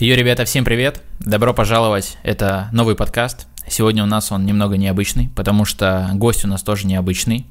[0.00, 1.02] Ее, ребята, всем привет!
[1.18, 2.16] Добро пожаловать!
[2.22, 3.46] Это новый подкаст.
[3.68, 7.46] Сегодня у нас он немного необычный, потому что гость у нас тоже необычный.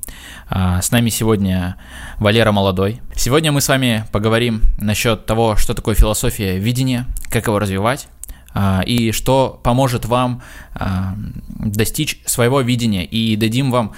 [0.50, 1.76] А, с нами сегодня
[2.18, 3.02] Валера Молодой.
[3.14, 8.08] Сегодня мы с вами поговорим насчет того, что такое философия видения, как его развивать,
[8.56, 10.42] а, и что поможет вам
[10.74, 11.14] а,
[11.60, 13.94] достичь своего видения и дадим вам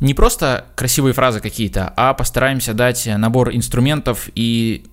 [0.00, 4.84] не просто красивые фразы какие-то, а постараемся дать набор инструментов и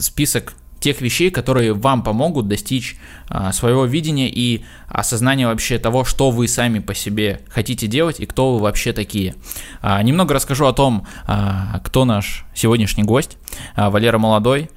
[0.00, 2.96] список тех вещей, которые вам помогут достичь
[3.28, 8.26] а, своего видения и осознания вообще того, что вы сами по себе хотите делать и
[8.26, 9.34] кто вы вообще такие.
[9.82, 13.36] А, немного расскажу о том, а, кто наш сегодняшний гость.
[13.76, 14.70] А, Валера Молодой.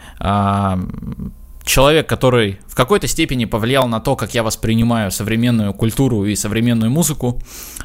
[1.66, 6.92] Человек, который в какой-то степени повлиял на то, как я воспринимаю современную культуру и современную
[6.92, 7.42] музыку.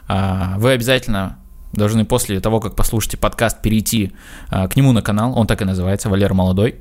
[0.09, 1.39] Вы обязательно
[1.73, 4.11] должны после того, как послушаете подкаст, перейти
[4.51, 5.39] к нему на канал.
[5.39, 6.81] Он так и называется, Валера Молодой.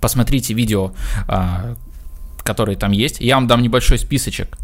[0.00, 0.92] Посмотрите видео,
[1.28, 1.74] а,
[2.42, 3.20] которые там есть.
[3.20, 4.58] Я вам дам небольшой списочек,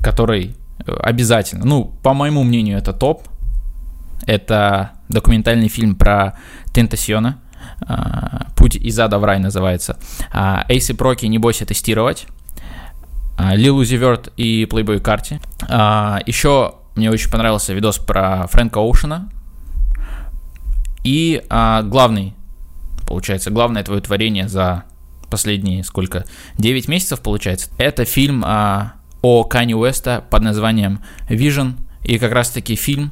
[0.00, 0.56] который
[0.86, 3.26] обязательно, ну, по моему мнению, это топ.
[4.26, 6.38] Это документальный фильм про
[6.72, 7.38] Тентасиона.
[7.80, 9.98] А, «Путь из ада в рай» называется.
[10.68, 12.26] Эйс и Проки «Не бойся тестировать».
[13.36, 15.40] Лил Узиверт и Playboy Карти.
[15.68, 19.28] Еще мне очень понравился видос про Фрэнка Оушена.
[21.02, 22.34] И главный
[23.06, 24.84] получается, главное твое творение за
[25.30, 26.24] последние сколько?
[26.58, 27.70] 9 месяцев, получается.
[27.78, 31.74] Это фильм а, о Кани Уэста под названием Vision.
[32.02, 33.10] И как раз таки фильм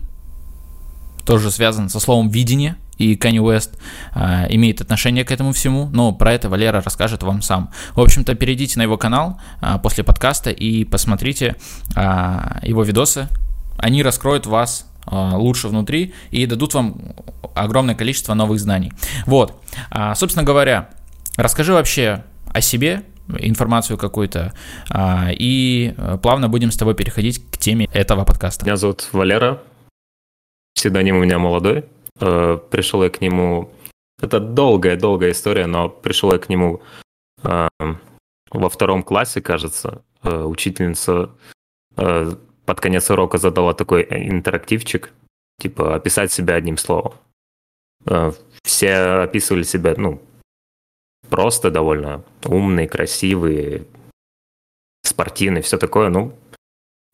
[1.25, 2.77] тоже связан со словом видение.
[2.99, 3.79] И Кани Уэст
[4.13, 7.71] а, имеет отношение к этому всему, но про это Валера расскажет вам сам.
[7.95, 11.57] В общем-то, перейдите на его канал а, после подкаста и посмотрите
[11.97, 13.29] а, его видосы.
[13.79, 17.15] Они раскроют вас лучше внутри и дадут вам
[17.55, 18.93] огромное количество новых знаний.
[19.27, 20.91] Вот, а, собственно говоря,
[21.37, 23.05] расскажи вообще о себе,
[23.39, 24.53] информацию какую-то,
[24.91, 28.65] а, и плавно будем с тобой переходить к теме этого подкаста.
[28.65, 29.63] Меня зовут Валера,
[30.75, 31.85] псевдоним у меня молодой.
[32.21, 33.71] Э, пришел я к нему,
[34.21, 36.83] это долгая-долгая история, но пришел я к нему
[38.53, 41.31] во втором классе, кажется, э, учительница
[41.97, 42.35] э,
[42.73, 45.13] под конец урока задала такой интерактивчик,
[45.61, 47.13] типа описать себя одним словом.
[48.07, 48.95] Э, все
[49.25, 50.23] описывали себя, ну,
[51.29, 53.87] просто довольно умный, красивый,
[55.03, 56.09] спортивный, все такое.
[56.09, 56.35] Ну,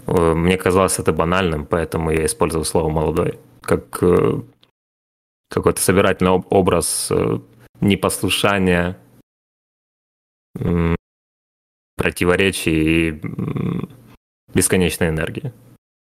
[0.06, 4.40] э, мне казалось это банальным, поэтому я использовал слово «молодой» как э,
[5.50, 7.10] какой-то собирательный образ
[7.80, 8.96] непослушания,
[11.96, 13.20] противоречий и
[14.54, 15.52] бесконечной энергии.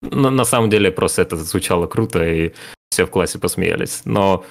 [0.02, 2.53] Но на самом деле просто это звучало круто, и
[2.92, 4.03] все в классе посмеялись.
[4.06, 4.46] Но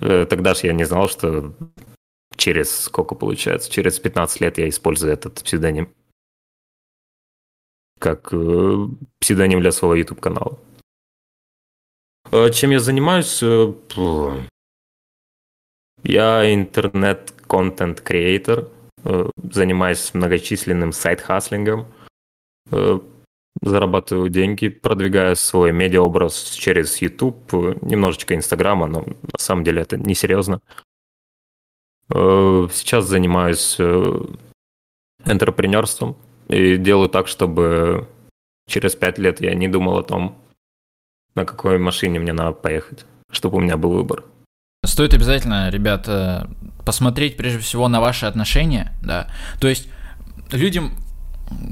[0.00, 1.52] э, тогда же я не знал, что
[2.36, 5.92] через сколько получается, через 15 лет я использую этот псевдоним
[7.98, 8.86] как э,
[9.20, 10.58] псевдоним для своего YouTube канала.
[12.30, 13.42] Э, чем я занимаюсь?
[13.42, 13.72] Э,
[16.02, 18.68] я интернет-контент-креатор,
[19.04, 21.86] э, занимаюсь многочисленным сайт-хаслингом,
[23.62, 27.52] зарабатываю деньги, продвигаю свой медиаобраз через YouTube,
[27.82, 30.60] немножечко Инстаграма, но на самом деле это не серьезно.
[32.10, 33.78] Э, сейчас занимаюсь
[35.24, 36.16] интерпренерством
[36.48, 38.08] и делаю так, чтобы
[38.68, 40.38] через пять лет я не думал о том,
[41.34, 44.24] на какой машине мне надо поехать, чтобы у меня был выбор.
[44.84, 46.48] Стоит обязательно, ребята,
[46.84, 49.28] посмотреть прежде всего на ваши отношения, да.
[49.60, 49.88] То есть
[50.52, 50.96] людям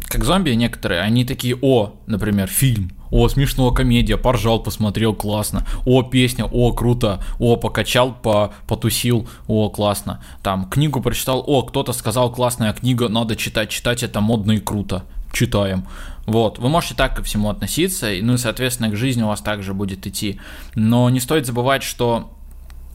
[0.09, 6.03] как зомби некоторые, они такие, о, например, фильм, о, смешного комедия, поржал, посмотрел, классно, о,
[6.03, 12.33] песня, о, круто, о, покачал, по, потусил, о, классно, там, книгу прочитал, о, кто-то сказал,
[12.33, 15.87] классная книга, надо читать, читать это модно и круто, читаем.
[16.27, 19.75] Вот, вы можете так ко всему относиться, ну и, соответственно, к жизни у вас также
[19.75, 20.41] будет идти.
[20.75, 22.33] Но не стоит забывать, что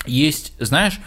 [0.05, 0.99] есть, знаешь,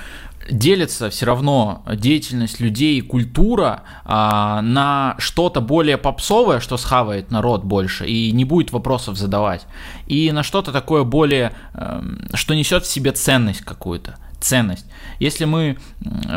[0.50, 7.64] делится все равно деятельность людей и культура а, на что-то более попсовое, что схавает народ
[7.64, 9.66] больше и не будет вопросов задавать,
[10.06, 14.86] и на что-то такое более, а, что несет в себе ценность какую-то, ценность.
[15.18, 15.78] Если мы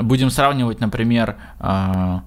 [0.02, 2.24] будем сравнивать, например, а,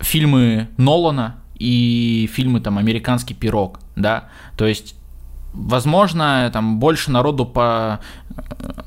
[0.00, 4.96] фильмы Нолана и фильмы там «Американский пирог», да, то есть
[5.52, 8.00] Возможно, там больше народу по,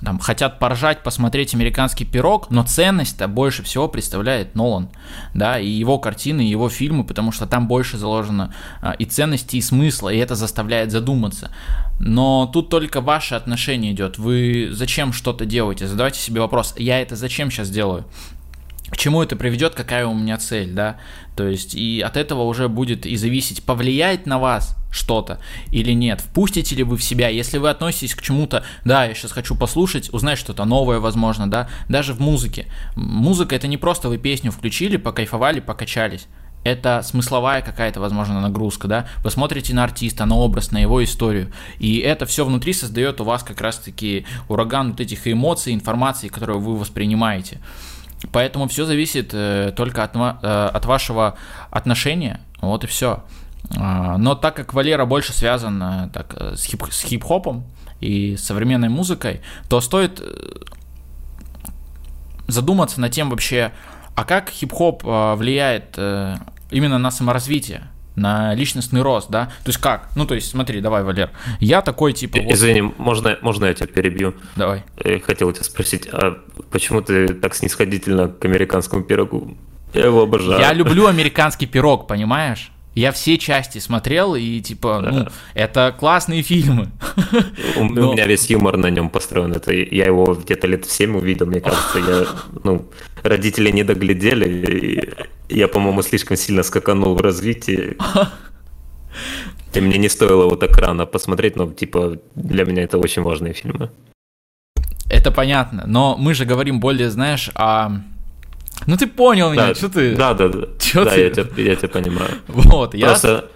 [0.01, 4.89] там, хотят поржать, посмотреть американский пирог, но ценность-то больше всего представляет Нолан,
[5.33, 9.57] да, и его картины, и его фильмы, потому что там больше заложено а, и ценности,
[9.57, 11.51] и смысла, и это заставляет задуматься.
[11.99, 14.17] Но тут только ваше отношение идет.
[14.17, 15.87] Вы зачем что-то делаете?
[15.87, 18.05] Задавайте себе вопрос, я это зачем сейчас делаю?
[18.95, 20.95] К чему это приведет, какая у меня цель, да,
[21.35, 25.39] то есть и от этого уже будет и зависеть, повлияет на вас что-то
[25.69, 29.33] или нет, впустите ли вы в себя, если вы относитесь к чему-то, да, я сейчас
[29.33, 32.67] хочу послушать, узнать что-то новое, возможно, да, даже в музыке.
[32.95, 36.27] Музыка это не просто вы песню включили, покайфовали, покачались,
[36.63, 41.51] это смысловая какая-то, возможно, нагрузка, да, вы смотрите на артиста, на образ, на его историю,
[41.79, 46.61] и это все внутри создает у вас как раз-таки ураган вот этих эмоций, информации, которую
[46.61, 47.59] вы воспринимаете.
[48.31, 51.35] Поэтому все зависит э, только от, э, от вашего
[51.69, 53.23] отношения, вот и все.
[53.77, 57.65] А, но так как Валера больше связан э, так, э, с, хип- с хип-хопом
[57.99, 60.51] и современной музыкой, то стоит э,
[62.47, 63.71] задуматься над тем вообще,
[64.15, 69.45] а как хип-хоп влияет именно на саморазвитие на личностный рост, да?
[69.63, 70.09] То есть как?
[70.15, 72.39] Ну, то есть, смотри, давай, Валер, я такой, типа...
[72.41, 72.53] Вот...
[72.53, 74.33] Извини, можно, можно я тебя перебью?
[74.55, 74.83] Давай.
[75.03, 76.37] Я хотел тебя спросить, а
[76.71, 79.57] почему ты так снисходительно к американскому пирогу?
[79.93, 80.59] Я его обожаю.
[80.59, 82.71] Я люблю американский пирог, понимаешь?
[82.95, 85.11] Я все части смотрел, и типа, да.
[85.11, 86.87] ну, это классные фильмы.
[87.75, 88.09] У, Но...
[88.09, 89.51] у меня весь юмор на нем построен.
[89.51, 91.99] Это я его где-то лет в 7 увидел, мне кажется.
[91.99, 92.25] Я,
[92.63, 92.89] ну,
[93.21, 95.13] родители не доглядели.
[95.49, 97.97] Я, по-моему, слишком сильно скаканул в развитии.
[99.73, 103.53] И мне не стоило вот так рано посмотреть, но, типа, для меня это очень важные
[103.53, 103.91] фильмы.
[105.09, 108.01] Это понятно, но мы же говорим более, знаешь, о
[108.87, 110.15] ну ты понял меня, да, что ты?
[110.15, 110.67] Да, да, да.
[110.79, 111.21] Чё да, ты?
[111.21, 112.31] Я, тебя, я тебя понимаю.
[112.47, 113.07] Вот, я...
[113.07, 113.49] Просто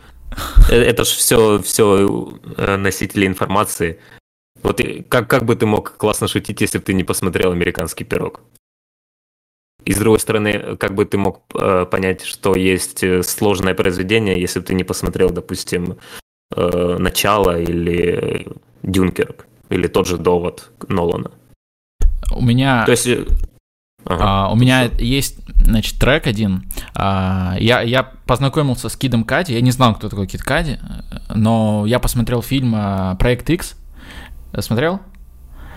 [0.69, 3.99] э, это же все, все э, носители информации.
[4.63, 8.41] Вот как, как бы ты мог классно шутить, если бы ты не посмотрел «Американский пирог»?
[9.85, 14.39] И с другой стороны, как бы ты мог э, понять, что есть э, сложное произведение,
[14.39, 15.97] если бы ты не посмотрел, допустим,
[16.55, 18.47] э, «Начало» или
[18.83, 21.31] «Дюнкерк», или тот же «Довод» Нолана?
[22.31, 22.85] У меня...
[22.85, 23.07] То есть
[24.05, 25.03] Ага, а, у меня что?
[25.03, 26.63] есть, значит, трек один.
[26.95, 29.53] А, я, я познакомился с Кидом Кади.
[29.53, 30.79] Я не знал, кто такой Кид Кади,
[31.33, 33.75] но я посмотрел фильм а, Проект X.
[34.57, 35.01] Смотрел?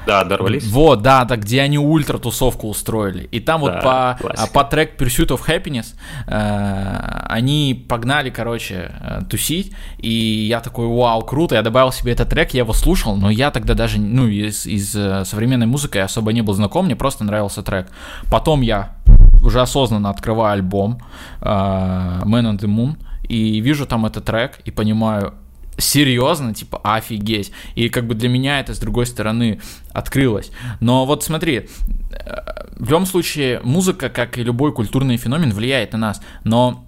[0.06, 0.66] Да, дорвались.
[0.66, 3.24] Вот, да, да, где они ультра тусовку устроили.
[3.30, 4.52] И там да, вот по, классика.
[4.52, 5.94] по трек Pursuit of Happiness
[6.26, 9.72] э, они погнали, короче, э, тусить.
[9.98, 11.54] И я такой, вау, круто.
[11.54, 14.94] Я добавил себе этот трек, я его слушал, но я тогда даже, ну, из, из
[14.96, 17.88] э, современной музыки особо не был знаком, мне просто нравился трек.
[18.30, 18.96] Потом я
[19.42, 20.98] уже осознанно открываю альбом
[21.40, 22.96] э, Man on the Moon
[23.28, 25.34] и вижу там этот трек и понимаю,
[25.78, 27.52] серьезно, типа, офигеть.
[27.74, 29.60] И как бы для меня это, с другой стороны,
[29.92, 30.50] открылось.
[30.80, 31.68] Но вот смотри,
[32.12, 32.36] э,
[32.76, 36.22] в любом случае, музыка, как и любой культурный феномен, влияет на нас.
[36.44, 36.86] Но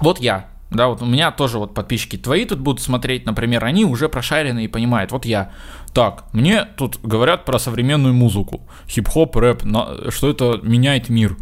[0.00, 3.84] вот я, да, вот у меня тоже вот подписчики твои тут будут смотреть, например, они
[3.84, 5.52] уже прошарены и понимают, вот я,
[5.92, 9.62] так, мне тут говорят про современную музыку, хип-хоп, рэп,
[10.08, 11.36] что это меняет мир.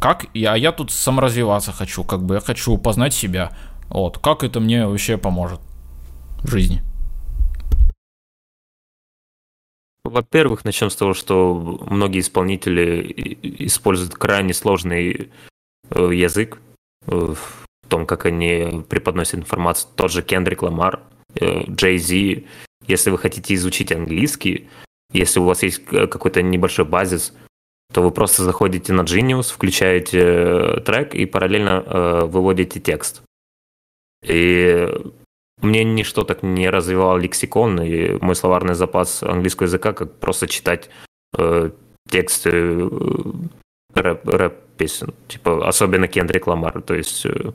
[0.00, 0.26] Как?
[0.34, 3.52] Я, я тут саморазвиваться хочу, как бы я хочу познать себя.
[3.92, 5.60] Вот, как это мне вообще поможет
[6.42, 6.82] в жизни?
[10.02, 11.54] Во-первых, начнем с того, что
[11.88, 15.30] многие исполнители используют крайне сложный
[15.90, 16.58] э, язык
[17.06, 19.90] э, в том, как они преподносят информацию.
[19.94, 21.00] Тот же Кендрик Ламар,
[21.38, 22.46] Джей Зи.
[22.86, 24.70] Если вы хотите изучить английский,
[25.12, 27.34] если у вас есть какой-то небольшой базис,
[27.92, 33.22] то вы просто заходите на Genius, включаете э, трек и параллельно выводите текст.
[34.22, 34.88] И
[35.60, 40.90] мне ничто так не развивал лексикон и мой словарный запас английского языка, как просто читать
[41.38, 41.70] э,
[42.08, 42.90] тексты э,
[43.94, 46.82] рэп, рэп песен, типа особенно Кендрик Ламар.
[46.82, 47.52] То есть, э,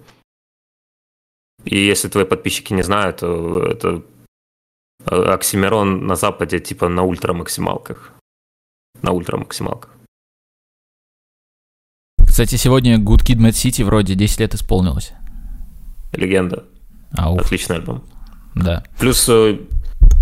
[1.66, 4.04] и если твои подписчики не знают, то это
[5.06, 8.14] э, Оксимирон на Западе типа на ультрамаксималках.
[9.02, 9.92] На ультрамаксималках.
[12.26, 15.14] Кстати, сегодня Good Kid Mad City вроде 10 лет исполнилось.
[16.18, 16.66] Легенда.
[17.16, 17.42] Ауф.
[17.42, 18.04] Отличный альбом.
[18.56, 18.84] Да.
[19.00, 19.60] Плюс, э,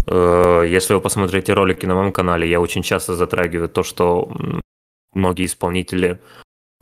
[0.07, 4.31] э, если вы посмотрите ролики на моем канале, я очень часто затрагиваю то, что
[5.13, 6.19] многие исполнители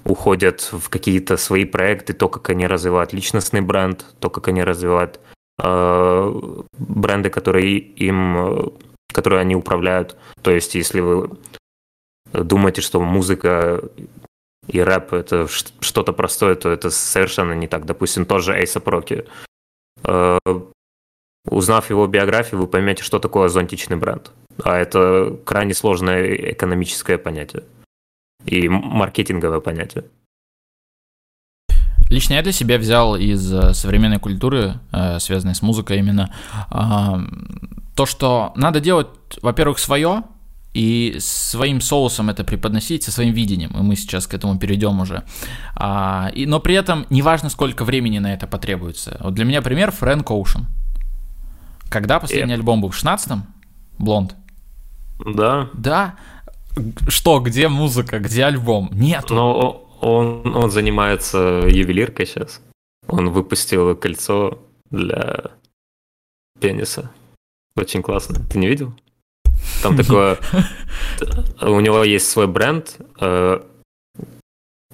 [0.03, 5.19] уходят в какие-то свои проекты, то, как они развивают личностный бренд, то, как они развивают
[5.61, 6.41] э,
[6.77, 8.73] бренды, которые им,
[9.13, 10.17] которые они управляют.
[10.41, 11.29] То есть, если вы
[12.33, 13.83] думаете, что музыка
[14.67, 17.85] и рэп это что-то простое, то это совершенно не так.
[17.85, 19.25] Допустим, тоже Эйса Проки.
[20.03, 20.39] Э,
[21.45, 24.31] узнав его биографию, вы поймете, что такое зонтичный бренд.
[24.63, 27.63] А это крайне сложное экономическое понятие
[28.45, 30.05] и маркетинговое понятие.
[32.09, 36.33] Лично я для себя взял из э, современной культуры, э, связанной с музыкой именно,
[37.95, 39.07] то, что надо делать,
[39.41, 40.23] во-первых, свое,
[40.73, 45.23] и своим соусом это преподносить, со своим видением, и мы сейчас к этому перейдем уже.
[45.75, 49.19] А, и, но при этом неважно, сколько времени на это потребуется.
[49.23, 50.65] Вот для меня пример Фрэнк Оушен.
[51.89, 52.57] Когда последний yeah.
[52.57, 52.89] альбом был?
[52.89, 53.43] В 16-м?
[53.99, 54.35] Блонд.
[55.23, 55.69] Да.
[55.73, 56.15] Да.
[57.07, 58.89] Что, где музыка, где альбом?
[58.93, 59.29] Нет.
[59.29, 62.61] Но он, он занимается ювелиркой сейчас.
[63.07, 65.51] Он выпустил кольцо для
[66.59, 67.11] пениса.
[67.75, 68.43] Очень классно.
[68.49, 68.93] Ты не видел?
[69.81, 70.37] Там такое...
[71.61, 72.97] У него есть свой бренд.
[73.19, 73.61] Э,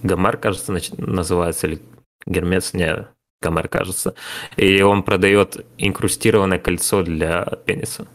[0.01, 1.81] Гомер, кажется, называется, или
[2.25, 3.07] Гермес, не,
[3.41, 4.15] Гомер, кажется.
[4.57, 8.07] И он продает инкрустированное кольцо для пениса.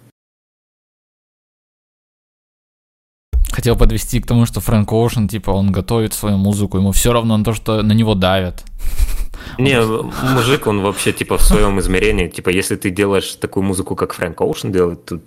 [3.50, 7.37] Хотел подвести к тому, что Фрэнк Оушен, типа, он готовит свою музыку, ему все равно
[7.37, 8.64] на то, что на него давят.
[9.58, 14.12] Не, мужик, он вообще, типа, в своем измерении, типа, если ты делаешь такую музыку, как
[14.12, 15.20] Фрэнк Оушен делает, то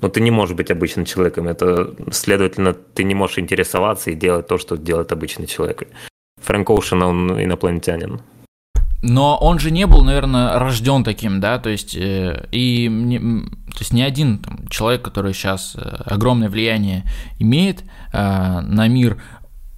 [0.00, 1.48] ну, ты не можешь быть обычным человеком.
[1.48, 5.88] Это, следовательно, ты не можешь интересоваться и делать то, что делает обычный человек.
[6.42, 8.20] Фрэнк Оушен, он инопланетянин.
[9.02, 13.78] Но он же не был, наверное, рожден таким, да, то есть э, и не, то
[13.78, 17.04] есть ни один там, человек, который сейчас э, огромное влияние
[17.38, 19.22] имеет э, на мир,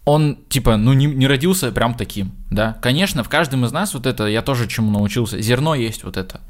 [0.06, 2.78] он типа, ну не, не родился прям таким, да.
[2.80, 6.40] Конечно, в каждом из нас вот это, я тоже чему научился, зерно есть вот это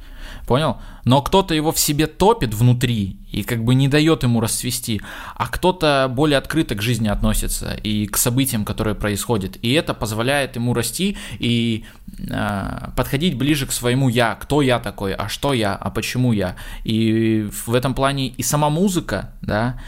[0.46, 0.78] понял?
[1.04, 5.00] Но кто-то его в себе топит внутри и как бы не дает ему расцвести,
[5.36, 10.56] а кто-то более открыто к жизни относится и к событиям, которые происходят, и это позволяет
[10.56, 11.84] ему расти и
[12.18, 16.56] э, подходить ближе к своему я, кто я такой, а что я, а почему я,
[16.84, 19.80] и в этом плане и сама музыка, да,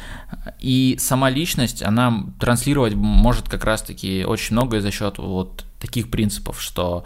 [0.61, 6.63] и сама личность, она транслировать может как раз-таки очень многое за счет вот таких принципов,
[6.63, 7.05] что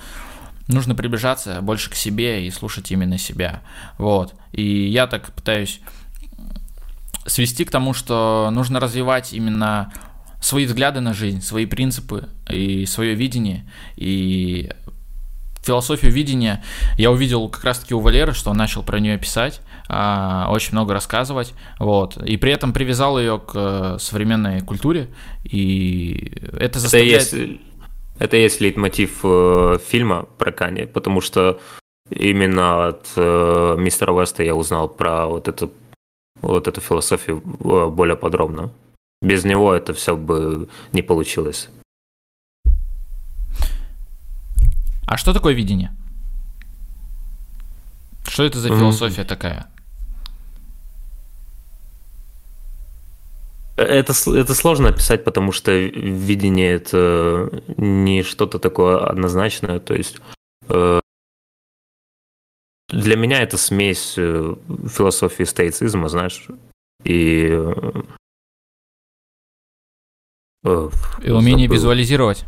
[0.69, 3.63] нужно приближаться больше к себе и слушать именно себя.
[3.99, 4.35] Вот.
[4.53, 5.81] И я так пытаюсь
[7.27, 9.93] свести к тому, что нужно развивать именно
[10.41, 13.69] свои взгляды на жизнь, свои принципы и свое видение.
[13.97, 14.71] И
[15.65, 16.63] философию видения
[16.97, 20.95] я увидел как раз-таки у Валеры, что он начал про нее писать, а, очень много
[20.95, 25.09] рассказывать, вот, и при этом привязал ее к современной культуре,
[25.43, 27.27] и это заставляет...
[27.27, 27.61] Это есть
[28.19, 31.61] это есть лейтмотив э, фильма про Кани, потому что
[32.11, 35.73] именно от э, мистера Уэста я узнал про вот эту,
[36.41, 38.71] вот эту философию э, более подробно.
[39.23, 41.69] Без него это все бы не получилось.
[45.07, 45.95] А что такое видение?
[48.27, 49.25] Что это за философия mm-hmm.
[49.25, 49.67] такая?
[53.77, 59.81] Это, это сложно описать, потому что видение это не что-то такое однозначное.
[59.81, 60.19] То есть
[60.69, 61.01] э,
[62.89, 64.55] для меня это смесь э,
[64.89, 66.49] философии стоицизма, знаешь,
[67.05, 67.51] и...
[70.65, 70.89] Э,
[71.23, 71.77] и умение забыл.
[71.77, 72.47] визуализировать.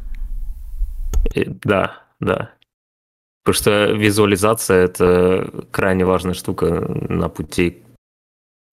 [1.35, 2.53] И, да, да.
[3.45, 7.83] Потому что визуализация это крайне важная штука на пути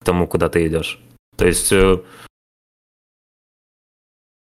[0.00, 0.98] к тому, куда ты идешь.
[1.36, 1.70] То есть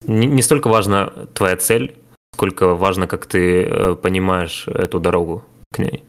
[0.06, 1.96] не, не столько важна твоя цель,
[2.34, 6.04] сколько важно, как ты э, понимаешь эту дорогу к ней.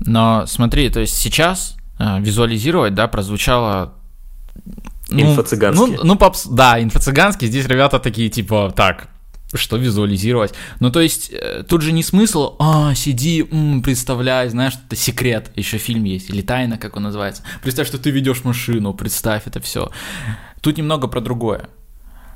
[0.00, 3.94] Но смотри, то есть сейчас э, визуализировать, да, прозвучало
[5.08, 5.96] ну, инфо-цыганский.
[5.96, 7.46] Ну, ну попс, да, инфо-цыганский.
[7.46, 9.08] Здесь ребята такие, типа, так,
[9.54, 10.54] что визуализировать.
[10.80, 15.52] Ну, то есть, э, тут же не смысл, а, сиди, м, представляй, знаешь, это секрет,
[15.54, 17.42] еще фильм есть, или тайна, как он называется.
[17.62, 19.90] Представь, что ты ведешь машину, представь это все.
[20.60, 21.68] Тут немного про другое.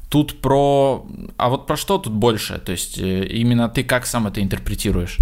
[0.08, 1.06] Тут про...
[1.36, 2.58] А вот про что тут больше?
[2.58, 5.18] То есть э, именно ты как сам это интерпретируешь?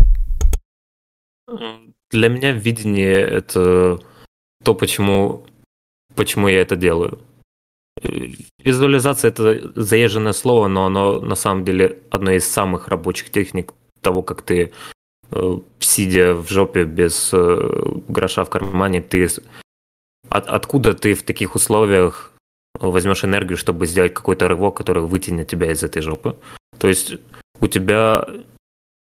[2.11, 3.99] Для меня видение— это
[4.63, 5.45] то, почему,
[6.15, 7.19] почему я это делаю.
[8.59, 14.23] Визуализация— это заезженное слово, но оно на самом деле одно из самых рабочих техник того,
[14.23, 14.73] как ты,
[15.31, 19.29] э, сидя в жопе без э, гроша в кармане, ты...
[20.29, 22.36] От, откуда ты в таких условиях
[22.81, 26.37] возьмешь энергию, чтобы сделать какой-то рывок, который вытянет тебя из этой жопы.
[26.79, 27.17] То есть
[27.61, 28.27] у тебя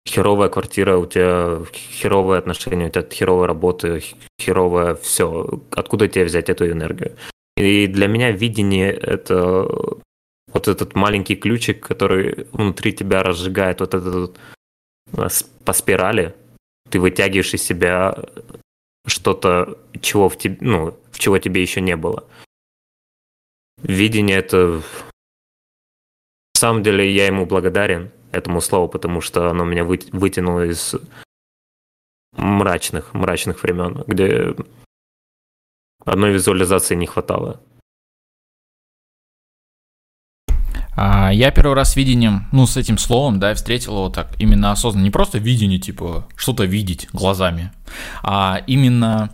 [0.07, 4.01] херовая квартира, у тебя херовые отношения, у тебя херовая работа,
[4.41, 5.61] херовое все.
[5.71, 7.17] Откуда тебе взять эту энергию?
[7.57, 9.69] И для меня видение— это
[10.53, 14.37] вот этот маленький ключик, который внутри тебя разжигает вот этот
[15.65, 16.35] по спирали.
[16.91, 18.17] Ты вытягиваешь из себя
[19.07, 22.25] что-то, чего в тебе, ну, в чего тебе еще не было.
[23.85, 24.83] Видение это...
[26.55, 30.95] На самом деле я ему благодарен, этому слову, потому что оно меня вытянуло из
[32.37, 34.55] мрачных, мрачных времен, где
[36.05, 37.61] одной визуализации не хватало.
[40.97, 45.05] А, я первый раз видением, ну, с этим словом, да, встретил его так именно осознанно.
[45.05, 47.73] Не просто видение, типа, что-то видеть глазами,
[48.23, 49.31] а именно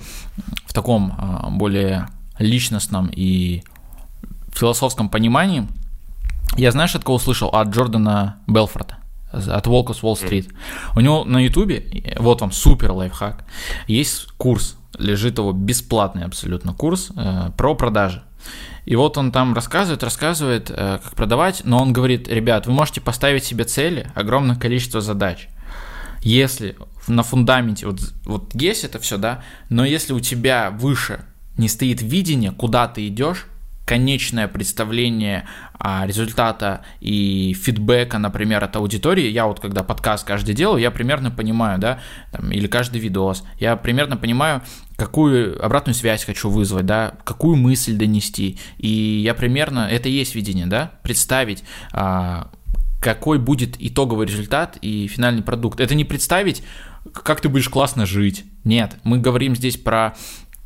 [0.64, 3.62] в таком а, более личностном и
[4.52, 5.66] философском понимании.
[6.56, 7.48] Я, знаешь, от кого услышал?
[7.48, 9.00] От Джордана Белфорда
[9.32, 10.48] от Волка с Уолл-стрит.
[10.96, 13.44] У него на Ютубе, вот вам супер лайфхак,
[13.86, 18.22] есть курс, лежит его бесплатный абсолютно курс э, про продажи.
[18.86, 23.00] И вот он там рассказывает, рассказывает, э, как продавать, но он говорит, ребят, вы можете
[23.00, 25.48] поставить себе цели, огромное количество задач.
[26.22, 26.76] Если
[27.06, 31.24] на фундаменте, вот, вот есть это все, да, но если у тебя выше
[31.56, 33.46] не стоит видение, куда ты идешь,
[33.90, 40.80] конечное представление а, результата и фидбэка, например, от аудитории, я вот когда подкаст каждый делаю,
[40.80, 41.98] я примерно понимаю, да,
[42.30, 44.62] там, или каждый видос, я примерно понимаю,
[44.94, 48.88] какую обратную связь хочу вызвать, да, какую мысль донести, и
[49.24, 52.52] я примерно, это и есть видение, да, представить, а,
[53.00, 55.80] какой будет итоговый результат и финальный продукт.
[55.80, 56.62] Это не представить,
[57.12, 58.44] как ты будешь классно жить.
[58.62, 60.14] Нет, мы говорим здесь про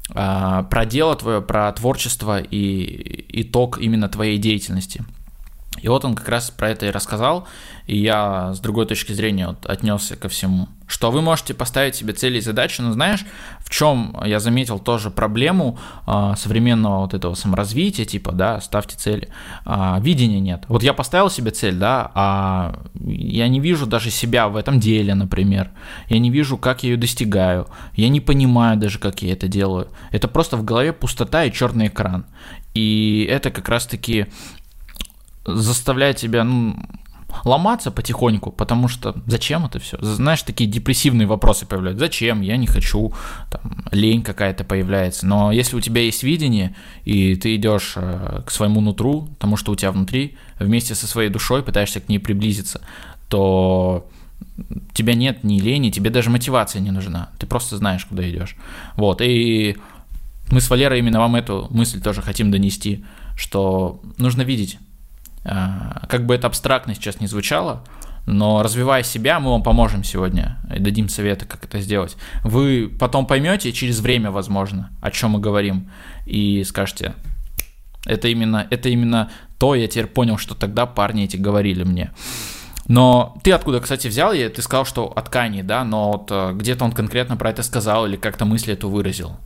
[0.08, 5.04] про дело твое, про творчество и итог именно твоей деятельности.
[5.80, 7.46] И вот он как раз про это и рассказал,
[7.86, 10.68] и я с другой точки зрения вот отнесся ко всему.
[10.86, 13.24] Что вы можете поставить себе цели и задачи, но знаешь,
[13.64, 19.28] в чем я заметил тоже проблему э, современного вот этого саморазвития, типа, да, ставьте цели,
[19.64, 20.64] э, видения нет.
[20.68, 25.14] Вот я поставил себе цель, да, а я не вижу даже себя в этом деле,
[25.14, 25.70] например.
[26.10, 27.66] Я не вижу, как я ее достигаю.
[27.94, 29.88] Я не понимаю даже, как я это делаю.
[30.10, 32.26] Это просто в голове пустота и черный экран.
[32.74, 34.26] И это как раз-таки
[35.46, 36.76] заставляет тебя, ну,
[37.44, 39.98] ломаться потихоньку, потому что зачем это все?
[40.00, 42.04] Знаешь, такие депрессивные вопросы появляются.
[42.04, 42.40] Зачем?
[42.40, 43.12] Я не хочу.
[43.50, 45.26] Там, лень какая-то появляется.
[45.26, 46.74] Но если у тебя есть видение,
[47.04, 51.30] и ты идешь э, к своему нутру, тому, что у тебя внутри, вместе со своей
[51.30, 52.80] душой пытаешься к ней приблизиться,
[53.28, 54.06] то
[54.92, 57.30] тебя нет ни лени, тебе даже мотивация не нужна.
[57.38, 58.56] Ты просто знаешь, куда идешь.
[58.96, 59.20] Вот.
[59.20, 59.76] И
[60.50, 63.04] мы с Валерой именно вам эту мысль тоже хотим донести,
[63.36, 64.78] что нужно видеть
[65.44, 67.84] как бы это абстрактно сейчас не звучало,
[68.26, 72.16] но развивая себя, мы вам поможем сегодня и дадим советы, как это сделать.
[72.42, 75.90] Вы потом поймете через время, возможно, о чем мы говорим,
[76.24, 77.14] и скажете,
[78.06, 82.12] это именно, это именно то, я теперь понял, что тогда парни эти говорили мне.
[82.86, 84.32] Но ты откуда, кстати, взял?
[84.32, 87.62] Я, ты сказал, что от Кани, да, но вот э, где-то он конкретно про это
[87.62, 89.38] сказал или как-то мысль эту выразил?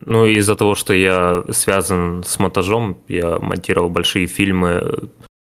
[0.00, 5.10] Ну, из-за того, что я связан с монтажом, я монтировал большие фильмы,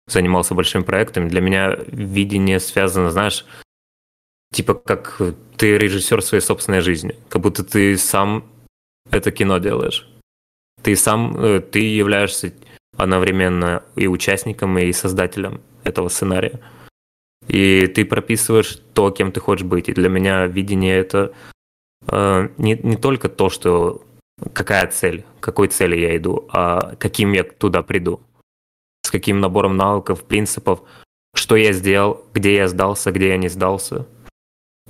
[0.08, 1.28] занимался большими проектами.
[1.28, 3.46] Для меня видение связано, знаешь,
[4.52, 5.20] типа как
[5.56, 7.16] ты режиссер своей собственной жизни.
[7.28, 8.44] Как будто ты сам
[9.10, 10.08] это кино делаешь.
[10.82, 12.52] Ты сам, э, ты являешься
[12.96, 16.60] одновременно и участником, и создателем этого сценария.
[17.48, 19.88] И ты прописываешь то, кем ты хочешь быть.
[19.88, 21.32] И для меня видение это
[22.06, 24.04] э, не, не только то, что
[24.52, 28.20] какая цель, какой цели я иду, а каким я туда приду,
[29.02, 30.82] с каким набором навыков, принципов,
[31.34, 34.06] что я сделал, где я сдался, где я не сдался,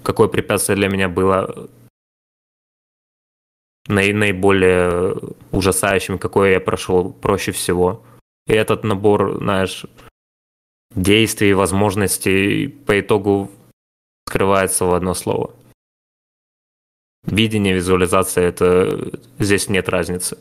[0.02, 1.68] какое препятствие для меня было
[3.88, 5.16] наиболее
[5.50, 8.02] ужасающим, какое я прошел проще всего.
[8.46, 9.86] И этот набор, знаешь,
[10.94, 13.50] действий, возможностей по итогу
[14.28, 15.54] скрывается в одно слово.
[17.24, 20.38] Видение, визуализация, это здесь нет разницы.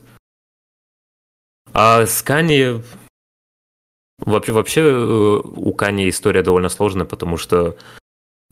[1.74, 2.82] А с Кани...
[4.20, 7.76] Вообще, вообще э, у Кани история довольно сложная, потому что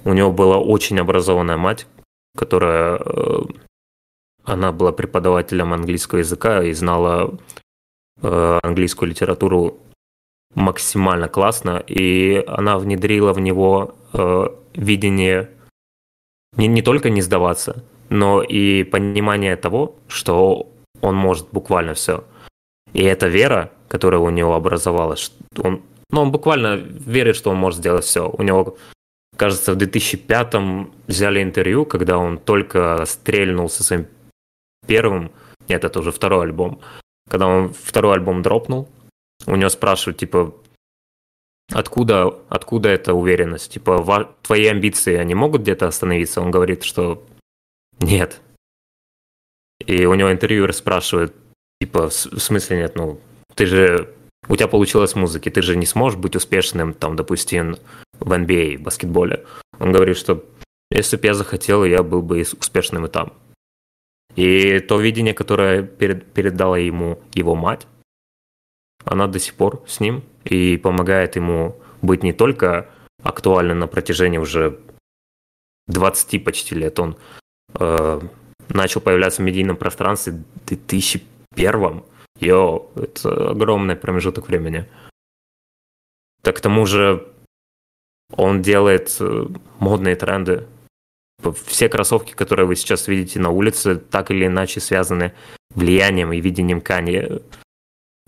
[0.04, 1.88] у него была очень образованная мать,
[2.36, 2.98] которая...
[2.98, 3.42] Э,
[4.46, 7.38] она была преподавателем английского языка и знала
[8.22, 9.78] э, английскую литературу
[10.56, 13.96] максимально классно, и она внедрила в него
[14.74, 15.52] видение
[16.58, 20.70] не, не только не сдаваться, но и понимание того, что
[21.02, 22.24] он может буквально все.
[22.94, 27.80] И эта вера, которая у него образовалась, он, ну, он буквально верит, что он может
[27.80, 28.30] сделать все.
[28.30, 28.78] У него,
[29.38, 34.08] кажется, в 2005-м взяли интервью, когда он только стрельнул со своим
[34.88, 35.32] первым,
[35.68, 36.82] нет, это уже второй альбом,
[37.30, 38.90] когда он второй альбом дропнул,
[39.46, 40.54] у него спрашивают, типа,
[41.72, 43.72] откуда, откуда эта уверенность?
[43.72, 46.42] Типа, твои амбиции, они могут где-то остановиться?
[46.42, 47.24] Он говорит, что
[48.00, 48.42] нет.
[49.86, 51.34] И у него интервьюер спрашивает,
[51.82, 53.20] типа, в смысле нет, ну,
[53.56, 54.14] ты же,
[54.48, 57.78] у тебя получилось музыки, ты же не сможешь быть успешным, там, допустим,
[58.20, 59.46] в NBA, в баскетболе.
[59.80, 60.46] Он говорит, что
[60.92, 63.34] если бы я захотел, я был бы успешным и там.
[64.36, 67.88] И то видение, которое перед, передала ему его мать,
[69.06, 72.90] она до сих пор с ним и помогает ему быть не только
[73.24, 74.80] актуальным на протяжении уже
[75.88, 77.00] 20 почти лет.
[77.00, 77.18] Он
[77.76, 78.22] э,
[78.70, 82.04] начал появляться в медийном пространстве в 2001
[82.40, 84.86] Йо, это огромный промежуток времени.
[86.42, 87.28] Так к тому же
[88.36, 89.48] он делает э,
[89.80, 90.68] модные тренды.
[91.66, 95.34] Все кроссовки, которые вы сейчас видите на улице, так или иначе связаны
[95.74, 97.42] влиянием и видением Kanye.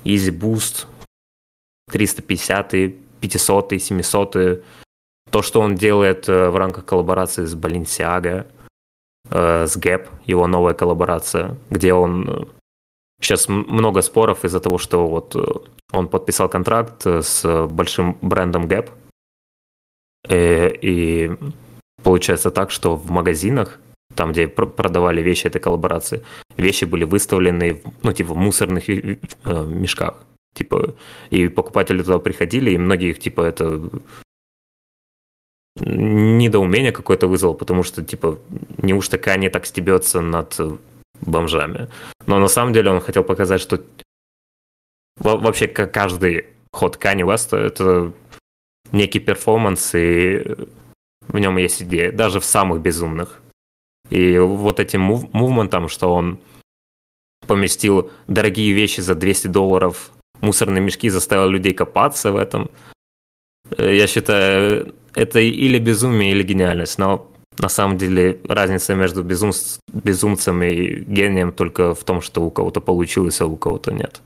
[0.04, 0.88] Easy Boost,
[1.90, 2.74] 350,
[3.20, 4.64] 500, 700.
[5.30, 8.48] То, что он делает э, в рамках коллаборации с Balenciaga,
[9.30, 12.50] с Gap, его новая коллаборация, где он...
[13.22, 18.90] Сейчас много споров из-за того, что вот он подписал контракт с большим брендом Gap,
[20.28, 21.32] Э, и
[22.04, 23.80] получается так, что в магазинах,
[24.16, 26.24] там, где продавали вещи этой коллаборации,
[26.58, 30.24] вещи были выставлены, ну, типа, в мусорных э, мешках.
[30.54, 30.96] Типа,
[31.30, 33.90] и покупатели туда приходили, и многие их, типа, это
[35.86, 38.40] недоумение какое-то вызвало, потому что, типа,
[38.78, 40.60] неужто Кани так стебется над
[41.22, 41.88] бомжами.
[42.26, 43.82] Но на самом деле он хотел показать, что
[45.18, 48.14] вообще каждый ход Кани Веста это
[48.92, 50.56] некий перформанс, и
[51.28, 53.42] в нем есть идея, даже в самых безумных.
[54.10, 56.40] И вот этим мув мувментом, что он
[57.48, 62.70] поместил дорогие вещи за 200 долларов, мусорные мешки, заставил людей копаться в этом,
[63.78, 66.98] э, я считаю, это или безумие, или гениальность.
[66.98, 69.52] Но на самом деле разница между безум...
[69.92, 74.22] безумцем и гением только в том, что у кого-то получилось, а у кого-то нет.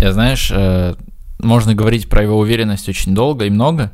[0.00, 0.94] Я знаешь, э,
[1.38, 3.92] можно говорить про его уверенность очень долго и много,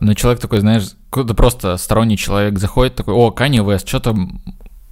[0.00, 4.16] но человек такой, знаешь, какой-то просто сторонний человек заходит такой, о, Kanye West, что-то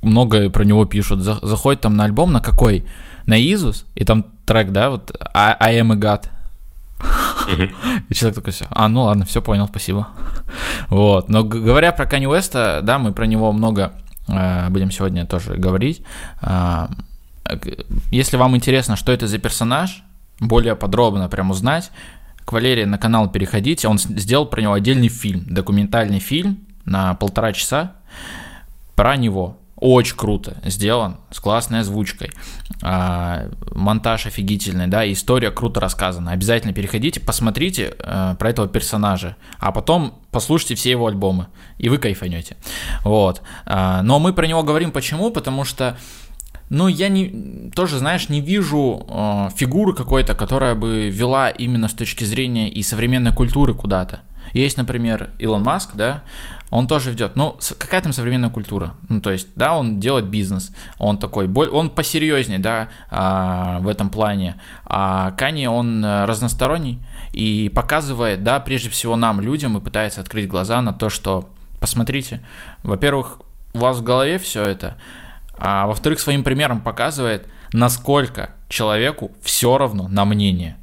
[0.03, 2.85] много про него пишут, заходит там на альбом, на какой?
[3.27, 6.27] На Isus, и там трек, да, вот I, I am a God.
[8.09, 10.09] И человек такой, а, ну ладно, все понял, спасибо.
[10.89, 13.93] Вот, но говоря про Kanye West, да, мы про него много
[14.29, 16.03] э, будем сегодня тоже говорить.
[16.43, 16.89] Э,
[18.11, 20.03] если вам интересно, что это за персонаж,
[20.41, 21.91] более подробно прям узнать,
[22.45, 23.89] к Валерии на канал переходите.
[23.89, 27.93] Он сделал про него отдельный фильм, документальный фильм на полтора часа
[28.95, 29.59] про него.
[29.77, 32.31] Очень круто сделан, с классной озвучкой.
[32.83, 36.31] А, монтаж офигительный, да, история круто рассказана.
[36.31, 41.99] Обязательно переходите, посмотрите а, про этого персонажа, а потом послушайте все его альбомы, и вы
[41.99, 42.57] кайфанете.
[43.05, 43.43] Вот.
[43.67, 45.31] А, но мы про него говорим почему?
[45.31, 45.99] Потому что
[46.69, 51.95] но я не, тоже, знаешь, не вижу э, фигуры какой-то, которая бы вела именно с
[51.95, 54.23] точки зрения и современной культуры куда-то.
[54.53, 56.23] Есть, например, Илон Маск, да,
[56.71, 58.95] он тоже ведет, ну, какая там современная культура?
[59.09, 64.11] Ну, то есть, да, он делает бизнес, он такой, он посерьезнее, да, а, в этом
[64.11, 64.57] плане.
[64.85, 67.01] А Кани, он разносторонний
[67.33, 71.49] и показывает, да, прежде всего нам, людям, и пытается открыть глаза на то, что,
[71.81, 72.41] посмотрите,
[72.83, 73.41] во-первых,
[73.75, 74.97] у вас в голове все это,
[75.59, 80.77] а во-вторых, своим примером показывает, насколько человеку все равно на мнение.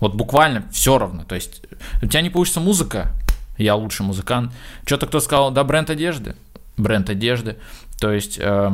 [0.00, 1.24] Вот буквально все равно.
[1.24, 1.62] То есть
[2.02, 3.12] у тебя не получится музыка,
[3.58, 4.52] я лучший музыкант.
[4.86, 6.36] Что-то кто сказал, да, бренд одежды.
[6.76, 7.56] Бренд одежды.
[8.00, 8.70] То есть э,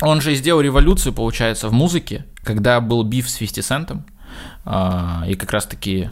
[0.00, 4.04] он же сделал революцию, получается, в музыке, когда был биф с 50 Центом.
[4.64, 6.10] Э, и как раз таки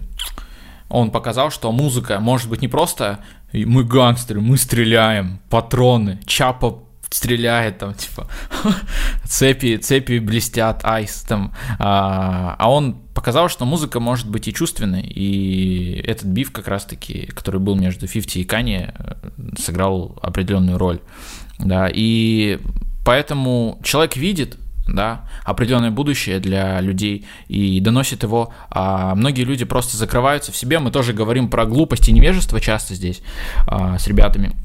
[0.88, 3.20] он показал, что музыка может быть не просто
[3.52, 6.78] мы гангстеры, мы стреляем, патроны, чапа
[7.10, 8.28] стреляет, там, типа,
[9.24, 15.02] цепи, цепи блестят, айс, там, а, а он показал, что музыка может быть и чувственной,
[15.02, 19.14] и этот биф как раз-таки, который был между 50 и Кани, э,
[19.58, 21.00] сыграл определенную роль,
[21.58, 22.60] да, и
[23.04, 29.96] поэтому человек видит, да, определенное будущее для людей и доносит его, а многие люди просто
[29.96, 33.20] закрываются в себе, мы тоже говорим про глупость и невежество часто здесь
[33.66, 34.56] а, с ребятами,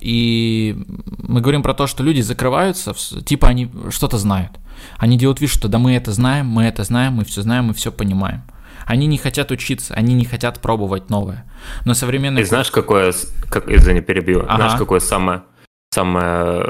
[0.00, 0.76] и
[1.18, 4.52] мы говорим про то, что люди закрываются, типа они что-то знают.
[4.98, 7.74] Они делают вид, что да мы это знаем, мы это знаем, мы все знаем, мы
[7.74, 8.42] все понимаем.
[8.86, 11.44] Они не хотят учиться, они не хотят пробовать новое.
[11.84, 12.42] Но современный...
[12.42, 13.14] И знаешь, какое,
[13.48, 14.56] как, извини, перебью, ага.
[14.56, 15.42] знаешь, какое самое,
[15.90, 16.64] самое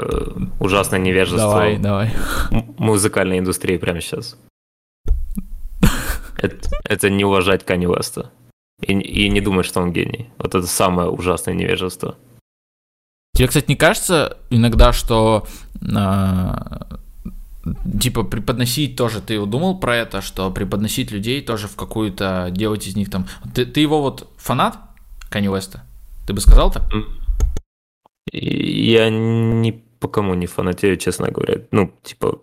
[0.59, 2.13] ужасное невежество давай, давай.
[2.77, 4.37] музыкальной индустрии прямо сейчас?
[6.37, 8.31] Это, это не уважать Канни Уэста.
[8.81, 10.29] И, и не думать, что он гений.
[10.37, 12.17] Вот это самое ужасное невежество.
[13.35, 15.47] Тебе, кстати, не кажется иногда, что
[15.95, 16.99] а,
[17.99, 22.95] типа преподносить тоже, ты думал про это, что преподносить людей тоже в какую-то, делать из
[22.95, 23.27] них там...
[23.55, 24.77] Ты, ты его вот фанат
[25.31, 25.83] Канни Уэста?
[26.27, 26.83] Ты бы сказал так?
[28.31, 31.61] Я ни по кому не фанатею, честно говоря.
[31.71, 32.41] Ну, типа,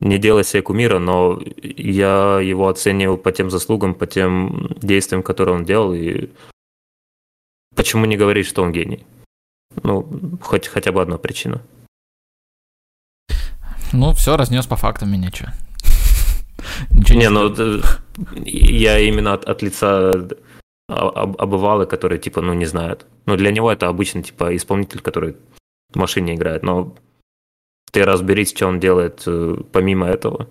[0.00, 5.54] не делай себе кумира, но я его оцениваю по тем заслугам, по тем действиям, которые
[5.54, 6.30] он делал, и
[7.76, 9.04] почему не говорить, что он гений?
[9.82, 11.60] Ну, хоть хотя бы одна причина.
[13.92, 15.52] Ну, все, разнес по фактам меня, что.
[16.90, 17.80] Ничего не, ну, э,
[18.44, 20.28] я именно от, от лица
[20.88, 23.06] обывалы, которые, типа, ну, не знают.
[23.26, 25.36] Ну, для него это обычно, типа, исполнитель, который
[25.92, 26.94] в машине играет, но
[27.92, 30.48] ты разберись, что он делает э, помимо этого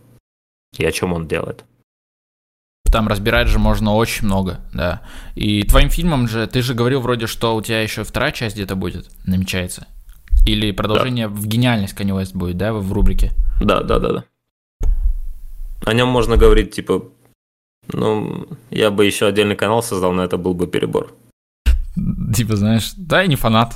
[0.77, 1.65] и о чем он делает.
[2.93, 5.01] Там разбирать же можно очень много, да.
[5.33, 8.75] И твоим фильмом же, ты же говорил вроде, что у тебя еще вторая часть где-то
[8.75, 9.87] будет, намечается.
[10.45, 11.33] Или продолжение да.
[11.33, 13.31] в гениальность Kanye West будет, да, в рубрике?
[13.59, 14.23] Да, да, да, да.
[15.83, 17.05] О нем можно говорить, типа,
[17.91, 21.15] ну, я бы еще отдельный канал создал, но это был бы перебор.
[22.35, 23.73] Типа, знаешь, да, я не фанат.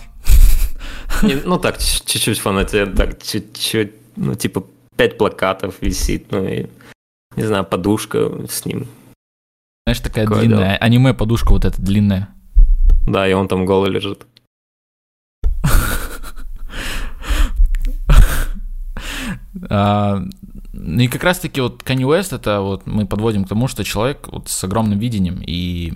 [1.24, 4.64] Не, ну так, чуть-чуть фанатею, так, чуть-чуть, ну, типа,
[4.96, 6.68] пять плакатов висит, ну, и,
[7.36, 8.88] не знаю, подушка с ним.
[9.88, 10.78] Знаешь, такая Такое длинная, дело.
[10.82, 12.28] аниме-подушка вот эта длинная.
[13.08, 14.28] Да, и он там голый лежит.
[19.70, 20.22] А,
[20.74, 24.28] ну и как раз-таки вот Kanye West, это вот мы подводим к тому, что человек
[24.30, 25.94] вот с огромным видением, и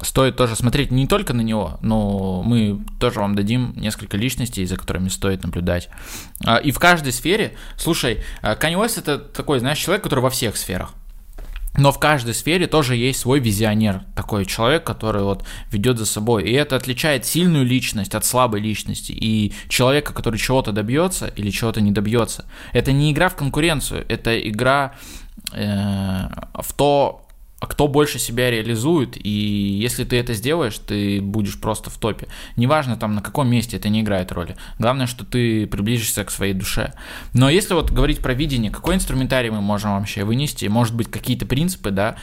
[0.00, 4.76] стоит тоже смотреть не только на него, но мы тоже вам дадим несколько личностей, за
[4.76, 5.90] которыми стоит наблюдать.
[6.42, 10.30] А, и в каждой сфере, слушай, а, Kanye West это такой, знаешь, человек, который во
[10.30, 10.94] всех сферах.
[11.76, 16.44] Но в каждой сфере тоже есть свой визионер, такой человек, который вот ведет за собой.
[16.44, 19.12] И это отличает сильную личность от слабой личности.
[19.12, 22.44] И человека, который чего-то добьется или чего-то не добьется.
[22.72, 24.94] Это не игра в конкуренцию, это игра
[25.52, 27.26] э, в то,
[27.60, 32.26] а кто больше себя реализует, и если ты это сделаешь, ты будешь просто в топе.
[32.56, 34.56] Неважно там на каком месте, это не играет роли.
[34.78, 36.94] Главное, что ты приближишься к своей душе.
[37.34, 40.66] Но если вот говорить про видение, какой инструментарий мы можем вообще вынести?
[40.66, 42.16] Может быть, какие-то принципы, да,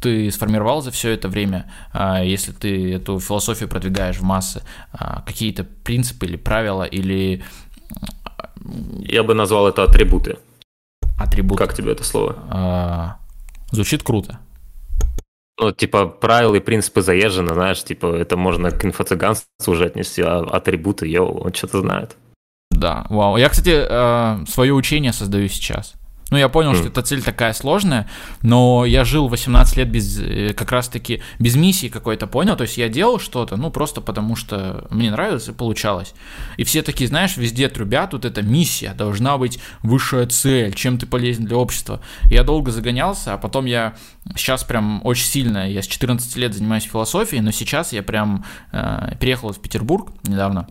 [0.00, 5.22] ты сформировал за все это время, а, если ты эту философию продвигаешь в массы, а,
[5.22, 7.44] какие-то принципы или правила, или...
[9.02, 10.38] Я бы назвал это атрибуты.
[11.16, 11.58] Атрибуты.
[11.64, 13.18] Как тебе это слово?
[13.70, 14.40] Звучит круто.
[15.60, 20.38] Ну, типа, правила и принципы заезжены, знаешь, типа, это можно к инфо-цыганству уже отнести, а
[20.38, 22.16] атрибуты, йоу, он что-то знает.
[22.70, 23.36] Да, вау.
[23.36, 25.94] Я, кстати, э, свое учение создаю сейчас.
[26.30, 26.76] Ну, я понял, mm.
[26.76, 28.08] что эта цель такая сложная,
[28.42, 32.56] но я жил 18 лет без, э, как раз-таки, без миссии какой-то, понял?
[32.56, 36.14] То есть я делал что-то, ну, просто потому что мне нравилось и получалось.
[36.56, 41.06] И все такие, знаешь, везде трубят, тут эта миссия, должна быть высшая цель, чем ты
[41.06, 42.00] полезен для общества.
[42.24, 43.94] я долго загонялся, а потом я
[44.36, 49.16] сейчас прям очень сильно, я с 14 лет занимаюсь философией, но сейчас я прям э,
[49.18, 50.68] переехал в Петербург недавно,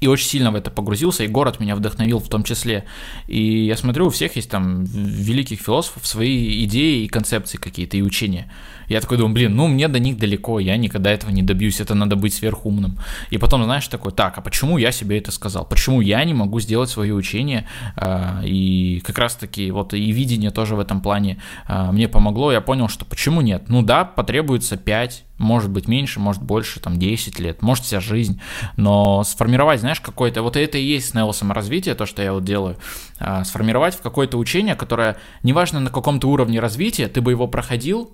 [0.00, 2.84] и очень сильно в это погрузился, и город меня вдохновил в том числе.
[3.26, 8.02] И я смотрю, у всех есть там великих философов свои идеи и концепции какие-то, и
[8.02, 8.50] учения.
[8.88, 11.94] Я такой думаю, блин, ну мне до них далеко, я никогда этого не добьюсь, это
[11.94, 12.98] надо быть сверхумным.
[13.30, 15.64] И потом, знаешь, такой, так, а почему я себе это сказал?
[15.64, 17.66] Почему я не могу сделать свое учение?
[17.96, 22.60] А, и как раз-таки вот и видение тоже в этом плане а, мне помогло, я
[22.60, 23.64] понял, что почему нет?
[23.68, 28.40] Ну да, потребуется 5, может быть меньше, может больше, там 10 лет, может вся жизнь,
[28.76, 32.76] но сформировать, знаешь, какое-то, вот это и есть снелл саморазвитие, то, что я вот делаю,
[33.18, 38.10] а, сформировать в какое-то учение, которое, неважно на каком-то уровне развития, ты бы его проходил,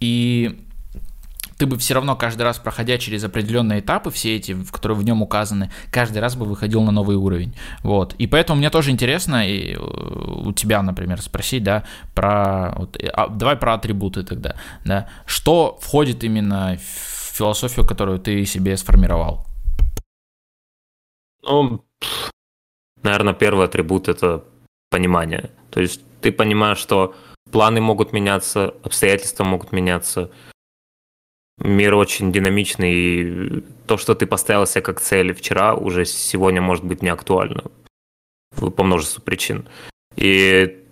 [0.00, 0.66] и
[1.58, 5.22] ты бы все равно каждый раз, проходя через определенные этапы, все эти, которые в нем
[5.22, 7.54] указаны, каждый раз бы выходил на новый уровень.
[7.82, 8.14] Вот.
[8.18, 12.74] И поэтому мне тоже интересно и э, у тебя, например, спросить, да, про...
[12.76, 15.08] Вот, а, давай про атрибуты тогда, да.
[15.26, 19.46] Что входит именно в философию, которую ты себе сформировал?
[21.42, 21.84] Ну,
[23.02, 24.44] наверное, первый атрибут– это
[24.90, 25.50] понимание.
[25.70, 27.14] То есть ты понимаешь, что
[27.50, 30.30] планы могут меняться, обстоятельства могут меняться.
[31.58, 36.84] Мир очень динамичный, и то, что ты поставил себе как цель вчера, уже сегодня может
[36.84, 37.64] быть не актуально
[38.54, 39.68] по множеству причин.
[40.16, 40.84] И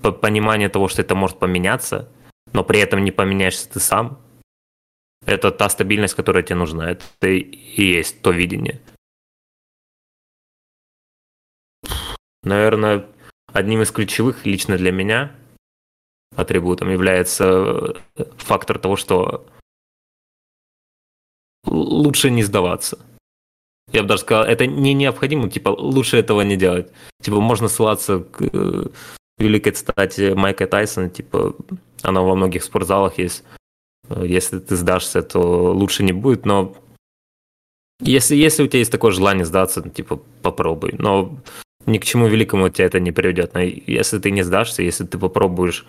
[0.00, 2.08] понимание того, что это может поменяться,
[2.52, 4.20] но при этом не поменяешься ты сам,
[5.26, 6.90] это та стабильность, которая тебе нужна.
[6.90, 8.80] Это и есть то видение.
[12.42, 13.06] Наверное,
[13.52, 15.34] одним из ключевых лично для меня
[16.36, 19.46] атрибутом является э, фактор того, что
[21.66, 22.98] лучше не сдаваться.
[23.92, 26.90] Я бы даже сказал, это не необходимо, типа, лучше этого не делать.
[27.22, 28.86] Типа, можно ссылаться к э,
[29.38, 31.54] великой цитате Майка Тайсона, типа,
[32.02, 33.44] она во многих спортзалах есть.
[34.08, 36.74] Э, если ты сдашься, то лучше не будет, но
[38.00, 40.94] если, если у тебя есть такое желание сдаться, типа, попробуй.
[40.98, 41.38] Но
[41.86, 43.54] ни к чему великому тебя это не приведет.
[43.54, 45.86] Но если ты не сдашься, если ты попробуешь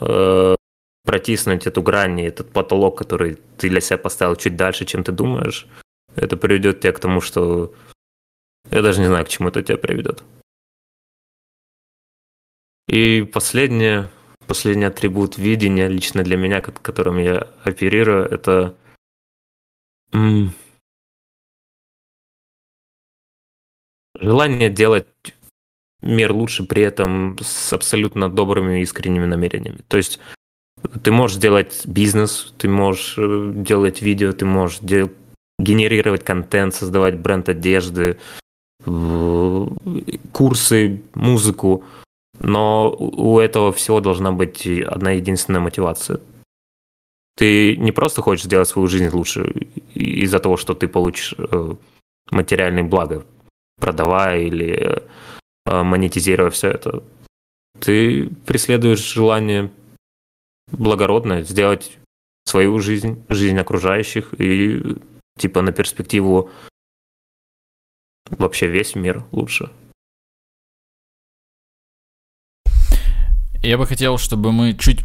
[0.00, 0.56] э,
[1.04, 5.66] протиснуть эту грань, этот потолок, который ты для себя поставил чуть дальше, чем ты думаешь,
[6.14, 7.74] это приведет тебя к тому, что
[8.70, 10.22] я даже не знаю, к чему это тебя приведет.
[12.88, 14.10] И последнее,
[14.46, 18.76] последний атрибут видения лично для меня, которым я оперирую, это
[24.14, 25.06] желание делать
[26.06, 29.80] мир лучше, при этом с абсолютно добрыми искренними намерениями.
[29.88, 30.20] То есть
[31.02, 35.12] ты можешь делать бизнес, ты можешь э, делать видео, ты можешь дел-
[35.58, 38.18] генерировать контент, создавать бренд одежды,
[40.32, 41.84] курсы, музыку,
[42.38, 46.20] но у этого всего должна быть одна единственная мотивация.
[47.36, 49.52] Ты не просто хочешь сделать свою жизнь лучше
[49.94, 51.74] из-за того, что ты получишь э,
[52.30, 53.24] материальные блага,
[53.80, 55.00] продавая или э,
[55.66, 57.02] монетизируя все это.
[57.80, 59.70] Ты преследуешь желание
[60.70, 61.98] благородное сделать
[62.44, 64.96] свою жизнь, жизнь окружающих и
[65.38, 66.50] типа на перспективу
[68.30, 69.70] вообще весь мир лучше.
[73.62, 75.00] Я бы хотел, чтобы мы чуть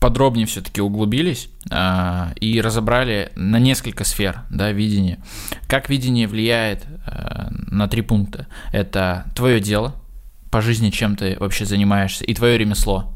[0.00, 5.18] подробнее все-таки углубились э, и разобрали на несколько сфер да, видения.
[5.66, 8.46] Как видение влияет э, на три пункта.
[8.70, 9.94] Это твое дело,
[10.54, 13.12] по жизни чем ты вообще занимаешься, и твое ремесло.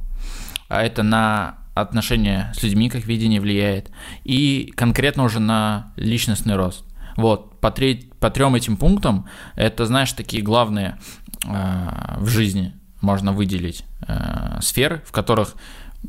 [0.68, 3.92] А это на отношения с людьми, как видение влияет,
[4.24, 6.84] и конкретно уже на личностный рост.
[7.16, 10.98] Вот, по, три, по трем этим пунктам, это, знаешь, такие главные
[11.46, 15.54] э, в жизни можно выделить э, сферы, в которых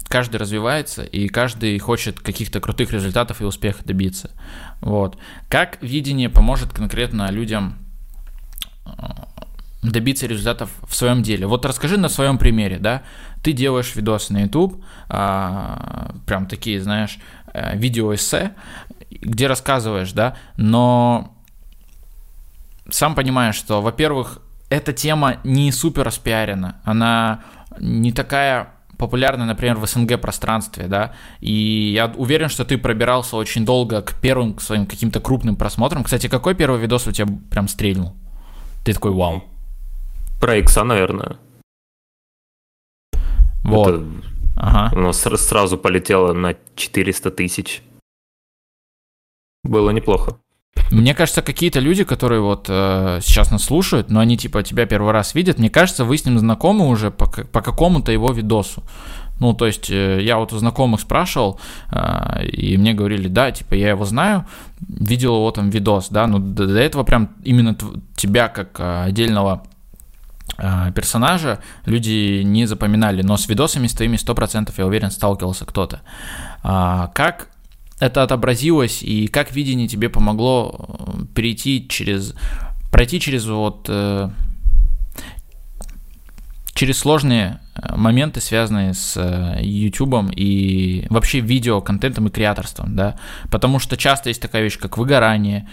[0.07, 4.31] каждый развивается и каждый хочет каких-то крутых результатов и успеха добиться.
[4.81, 5.19] Вот.
[5.47, 7.77] Как видение поможет конкретно людям
[8.87, 8.89] э,
[9.81, 11.47] добиться результатов в своем деле.
[11.47, 13.03] Вот расскажи на своем примере, да,
[13.43, 17.17] ты делаешь видосы на YouTube, а, прям такие, знаешь,
[17.53, 18.51] э, видеоэссе,
[19.09, 21.35] где рассказываешь, да, но
[22.89, 27.41] сам понимаешь, что, во-первых, эта тема не супер распиарена, она
[27.79, 33.65] не такая популярна, например, в СНГ пространстве, да, и я уверен, что ты пробирался очень
[33.65, 36.03] долго к первым к своим каким-то крупным просмотрам.
[36.03, 38.13] Кстати, какой первый видос у тебя прям стрельнул?
[38.83, 39.43] Ты такой, вау.
[40.39, 41.37] Про икса, наверное.
[43.63, 43.95] Вот.
[43.95, 44.05] Это,
[44.55, 44.89] ага.
[44.95, 47.81] Оно сразу полетело на 400 тысяч.
[49.63, 50.37] Было неплохо.
[50.91, 55.11] Мне кажется, какие-то люди, которые вот э, сейчас нас слушают, но они типа тебя первый
[55.11, 58.83] раз видят, мне кажется, вы с ним знакомы уже по, по какому-то его видосу.
[59.39, 61.59] Ну, то есть э, я вот у знакомых спрашивал,
[61.91, 64.45] э, и мне говорили, да, типа я его знаю,
[64.87, 67.77] видел его там видос, да, но до, до этого прям именно
[68.15, 69.63] тебя как э, отдельного
[70.95, 76.01] персонажа люди не запоминали, но с видосами с твоими 100% я уверен сталкивался кто-то.
[76.63, 77.49] А, как
[77.99, 82.33] это отобразилось и как видение тебе помогло э, перейти через,
[82.91, 84.29] пройти через вот э,
[86.73, 89.19] через сложные э, моменты, связанные с
[89.59, 93.15] YouTube и вообще видеоконтентом и креаторством, да,
[93.51, 95.67] потому что часто есть такая вещь, как выгорание,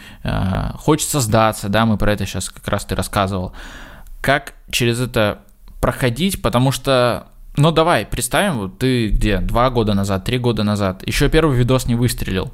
[0.75, 3.53] хочется сдаться, да, мы про это сейчас как раз ты рассказывал,
[4.27, 5.45] как через это
[5.81, 11.07] проходить, потому что ну давай, представим, вот ты где, два года назад, три года назад,
[11.07, 12.53] еще первый видос не выстрелил.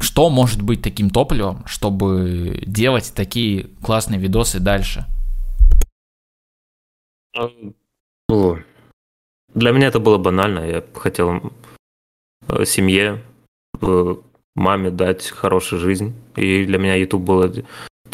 [0.00, 5.06] Что может быть таким топливом, чтобы делать такие классные видосы дальше?
[8.28, 10.58] Для меня это было банально.
[10.68, 11.52] Я хотел
[12.48, 13.22] э, семье,
[13.80, 14.16] э,
[14.56, 16.12] маме дать хорошую жизнь.
[16.34, 17.42] И для меня YouTube был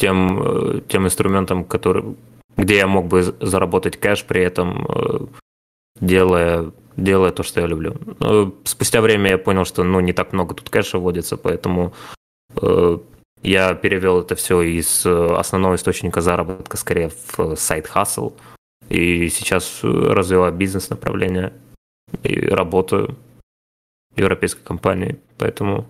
[0.00, 2.16] тем, э, тем инструментом, который,
[2.56, 5.26] где я мог бы заработать кэш при этом, э,
[6.00, 7.94] делая, делая то, что я люблю.
[8.64, 11.92] Спустя время я понял, что ну, не так много тут кэша вводится, поэтому
[12.62, 12.98] э,
[13.42, 18.32] я перевел это все из основного источника заработка скорее в сайт Hustle.
[18.88, 21.52] И сейчас развиваю бизнес-направление
[22.22, 23.16] и работаю
[24.16, 25.20] в европейской компании.
[25.36, 25.86] Поэтому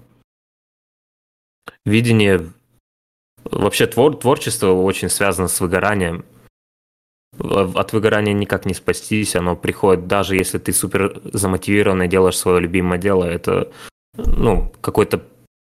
[1.84, 2.50] видение...
[3.44, 6.24] Вообще твор, творчество очень связано с выгоранием
[7.38, 12.98] от выгорания никак не спастись, оно приходит, даже если ты супер замотивированно делаешь свое любимое
[12.98, 13.72] дело, это,
[14.16, 15.22] ну, какой-то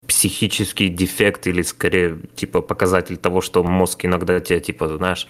[0.07, 5.29] психический дефект или скорее, типа, показатель того, что мозг иногда тебя, типа, знаешь,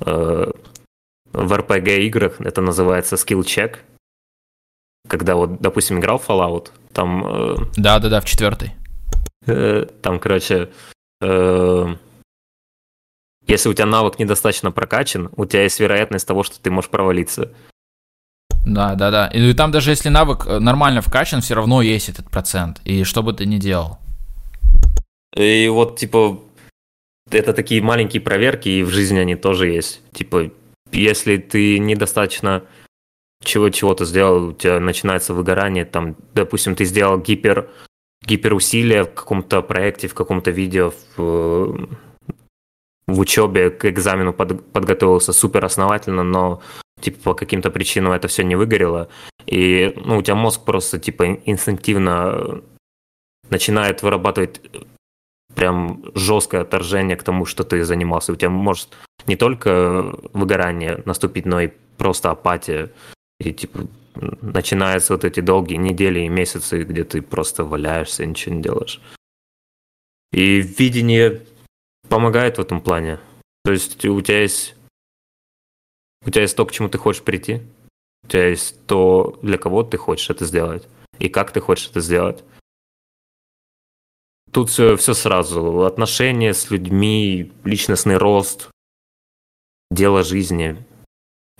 [0.00, 0.52] э,
[1.32, 3.78] в RPG-играх это называется skill check,
[5.08, 7.26] когда вот, допустим, играл Fallout, там...
[7.26, 8.74] Э, Да-да-да, в четвертой.
[9.46, 10.70] Э, там, короче,
[11.20, 11.98] Если
[13.68, 17.52] у тебя навык недостаточно прокачан, у тебя есть вероятность того, что ты можешь провалиться.
[18.64, 19.26] Да, да, да.
[19.28, 22.80] И там даже если навык э, нормально вкачан, все равно есть этот процент.
[22.84, 23.98] И что бы ты ни делал.
[25.34, 26.38] И вот, типа,
[27.30, 30.02] это такие маленькие проверки, и в жизни они тоже есть.
[30.12, 30.50] Типа,
[30.92, 32.62] если ты недостаточно
[33.42, 37.70] чего чего-то сделал, у тебя начинается выгорание, там, допустим, ты сделал гипер,
[38.24, 41.88] гиперусилие в каком-то проекте, в каком-то видео, в,
[43.06, 46.62] в учебе к экзамену под, подготовился супер основательно, но
[47.00, 49.08] типа по каким-то причинам это все не выгорело,
[49.46, 52.62] и ну, у тебя мозг просто типа инстинктивно
[53.48, 54.60] начинает вырабатывать
[55.54, 58.32] прям жесткое отторжение к тому, что ты занимался.
[58.32, 58.88] У тебя может
[59.26, 62.90] не только выгорание наступить, но и просто апатия.
[63.40, 63.80] И типа
[64.40, 69.00] начинаются вот эти долгие недели и месяцы, где ты просто валяешься, ничего не делаешь.
[70.32, 71.46] И видение
[72.08, 73.18] помогает в этом плане.
[73.64, 74.74] То есть у тебя есть
[76.26, 77.62] у тебя есть то, к чему ты хочешь прийти.
[78.24, 80.86] У тебя есть то, для кого ты хочешь это сделать.
[81.18, 82.44] И как ты хочешь это сделать.
[84.52, 85.84] Тут все, все сразу.
[85.84, 88.68] Отношения с людьми, личностный рост,
[89.90, 90.84] дело жизни.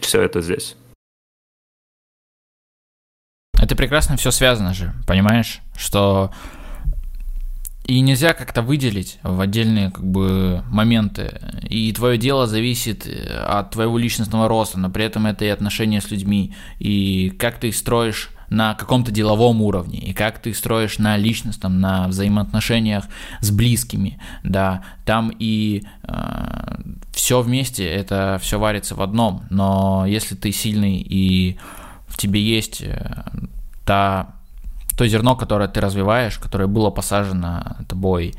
[0.01, 0.77] Все это здесь.
[3.71, 5.61] Это прекрасно все связано же, понимаешь?
[5.77, 6.33] Что
[7.85, 11.41] и нельзя как-то выделить в отдельные как бы моменты.
[11.69, 16.01] И твое дело зависит э, от твоего личностного роста, но при этом это и отношения
[16.01, 21.17] с людьми, и как ты строишь на каком-то деловом уровне, и как ты строишь на
[21.17, 23.05] личностном, на взаимоотношениях
[23.41, 26.75] с близкими, да, там и э,
[27.13, 31.57] все вместе, это все варится в одном, но если ты сильный и
[32.09, 32.83] в тебе есть
[33.91, 34.35] э, та
[34.97, 38.35] то зерно, которое ты развиваешь, которое было посажено тобой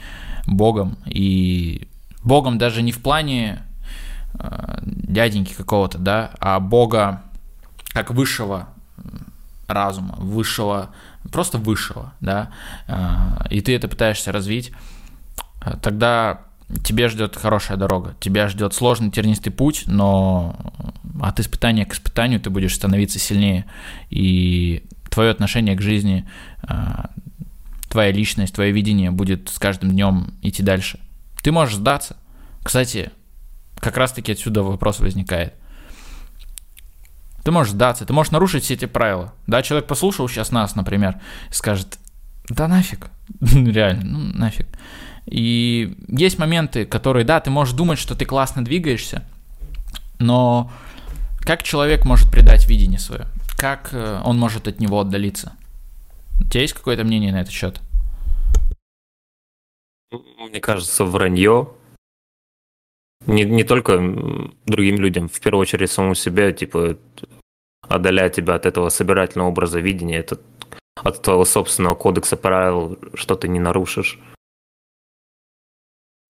[0.45, 1.87] Богом, и
[2.23, 3.63] Богом даже не в плане
[4.35, 7.23] э, дяденьки какого-то, да, а Бога
[7.93, 8.67] как высшего
[9.67, 10.91] разума, высшего,
[11.31, 12.51] просто высшего, да,
[12.87, 14.71] э, и ты это пытаешься развить,
[15.65, 16.41] э, тогда
[16.83, 20.55] тебе ждет хорошая дорога, тебя ждет сложный тернистый путь, но
[21.21, 23.65] от испытания к испытанию ты будешь становиться сильнее,
[24.11, 26.27] и твое отношение к жизни,
[26.63, 26.73] э,
[27.89, 30.99] твоя личность, твое видение будет с каждым днем идти дальше.
[31.43, 32.15] Ты можешь сдаться.
[32.63, 33.11] Кстати,
[33.77, 35.53] как раз-таки отсюда вопрос возникает.
[37.43, 39.33] Ты можешь сдаться, ты можешь нарушить все эти правила.
[39.47, 41.97] Да, человек послушал сейчас нас, например, и скажет,
[42.47, 43.09] да нафиг,
[43.41, 44.67] реально, ну нафиг.
[45.25, 49.23] И есть моменты, которые, да, ты можешь думать, что ты классно двигаешься,
[50.19, 50.71] но
[51.39, 53.25] как человек может предать видение свое?
[53.61, 55.55] Как э, он может от него отдалиться?
[56.39, 57.79] У тебя есть какое-то мнение на этот счет?
[60.39, 61.69] Мне кажется, вранье
[63.27, 63.99] не, не только
[64.65, 66.97] другим людям, в первую очередь самому себе, типа,
[67.87, 70.39] отдаляет тебя от этого собирательного образа видения, это
[70.95, 74.19] от твоего собственного кодекса правил, что ты не нарушишь.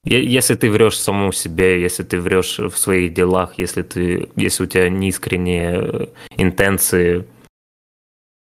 [0.04, 4.66] Если ты врешь самому себе, если ты врешь в своих делах, если ты, если у
[4.66, 7.28] тебя неискренние э, интенции,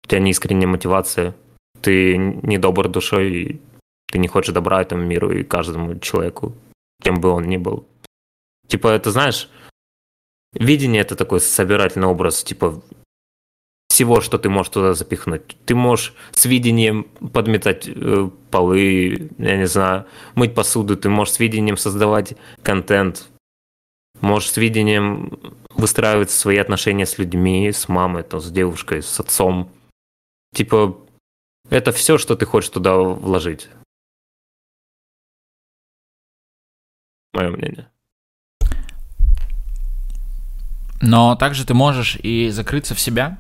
[0.04, 1.36] у тебя неискренняя мотивация,
[1.82, 3.60] ты не добр душой,
[4.06, 6.54] ты не хочешь добра этому миру и каждому человеку,
[7.02, 7.88] кем бы он ни был.
[8.68, 9.50] Типа, это знаешь,
[10.54, 12.84] видение это такой собирательный образ, типа,
[13.98, 15.58] всего, что ты можешь туда запихнуть.
[15.66, 21.40] Ты можешь с видением подметать э, полы, я не знаю, мыть посуду, ты можешь с
[21.40, 23.28] видением создавать контент,
[24.22, 25.40] можешь с видением
[25.72, 29.72] выстраивать свои отношения с людьми, с мамой, там, с девушкой, с отцом.
[30.54, 30.96] Типа,
[31.72, 33.68] это все, что ты хочешь туда вложить.
[37.34, 37.90] Мое мнение.
[41.02, 43.40] Но также ты можешь и закрыться в себя,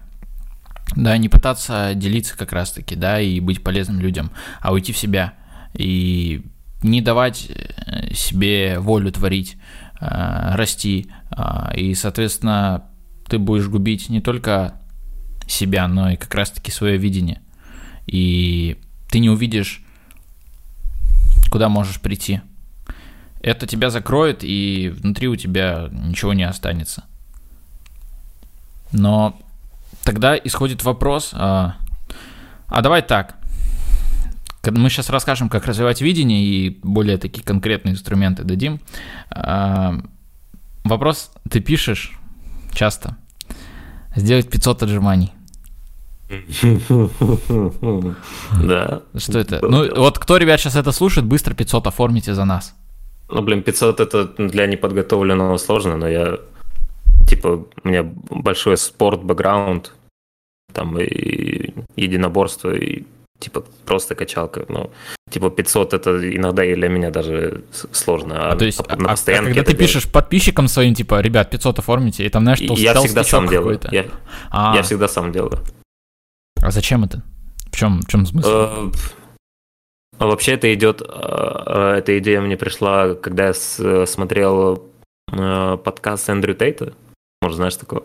[0.95, 4.31] да, не пытаться делиться как раз-таки, да, и быть полезным людям,
[4.61, 5.33] а уйти в себя
[5.73, 6.43] и
[6.81, 9.57] не давать э, себе волю творить,
[9.99, 12.85] э, расти, э, и, соответственно,
[13.27, 14.79] ты будешь губить не только
[15.47, 17.41] себя, но и как раз-таки свое видение.
[18.05, 18.77] И
[19.09, 19.83] ты не увидишь,
[21.49, 22.41] куда можешь прийти.
[23.41, 27.03] Это тебя закроет, и внутри у тебя ничего не останется.
[28.91, 29.39] Но
[30.07, 31.75] тогда исходит вопрос, а,
[32.67, 33.35] а давай так,
[34.65, 38.79] мы сейчас расскажем, как развивать видение и более такие конкретные инструменты дадим.
[39.29, 39.97] А,
[40.85, 42.17] вопрос, ты пишешь
[42.73, 43.17] часто,
[44.15, 45.33] сделать 500 отжиманий.
[48.63, 49.01] Да.
[49.17, 49.59] Что это?
[49.61, 52.75] Ну, вот кто, ребят, сейчас это слушает, быстро 500 оформите за нас.
[53.29, 56.37] Ну, блин, 500 это для неподготовленного сложно, но я,
[57.27, 59.91] типа, у меня большой спорт-бэкграунд,
[60.73, 63.03] там и единоборство, и
[63.39, 64.65] типа просто качалка.
[64.69, 64.91] Ну,
[65.29, 68.49] типа 500 это иногда и для меня даже сложно.
[68.49, 70.13] А, а то есть, на а, а когда ты пишешь делать.
[70.13, 73.79] подписчикам своим, типа, ребят, 500 оформите, и там, знаешь, что Я всегда сам делаю.
[73.91, 74.05] Я,
[74.49, 74.75] а.
[74.75, 75.59] я всегда сам делаю.
[76.61, 77.23] А зачем это?
[77.71, 78.49] В чем, в чем смысл?
[78.49, 78.91] Э,
[80.17, 83.53] а вообще это идет, э, эта идея мне пришла, когда я
[84.05, 84.83] смотрел
[85.31, 86.93] э, подкаст Эндрю Тейта.
[87.41, 88.03] Может, знаешь такого?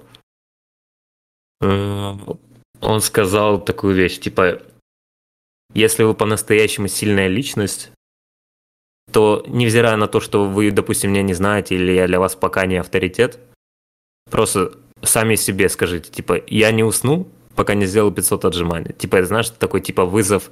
[2.82, 4.60] Он сказал такую вещь, типа,
[5.72, 7.92] если вы по-настоящему сильная личность,
[9.10, 12.66] то, невзирая на то, что вы, допустим, меня не знаете, или я для вас пока
[12.66, 13.38] не авторитет,
[14.30, 14.72] просто
[15.02, 18.92] сами себе скажите, типа, я не усну, пока не сделал 500 отжиманий.
[18.92, 20.50] Типа, это, знаешь, такой, типа, вызов,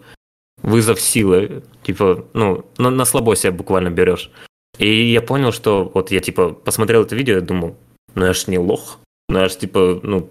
[0.63, 4.31] вызов силы, типа, ну, на, на слабо себя буквально берешь.
[4.79, 7.77] И я понял, что вот я, типа, посмотрел это видео, я думал,
[8.15, 10.29] ну, я ж не лох, ну, я ж, типа, ну,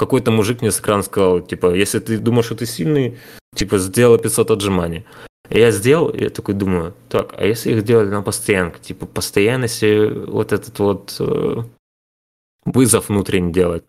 [0.00, 3.18] какой-то мужик мне с экрана сказал, типа, если ты думаешь, что ты сильный,
[3.54, 5.04] типа, сделай 500 отжиманий.
[5.50, 10.52] Я сделал, я такой думаю, так, а если их делать на постоянку, типа, постоянности вот
[10.52, 11.56] этот вот э,
[12.64, 13.84] вызов внутренний делать.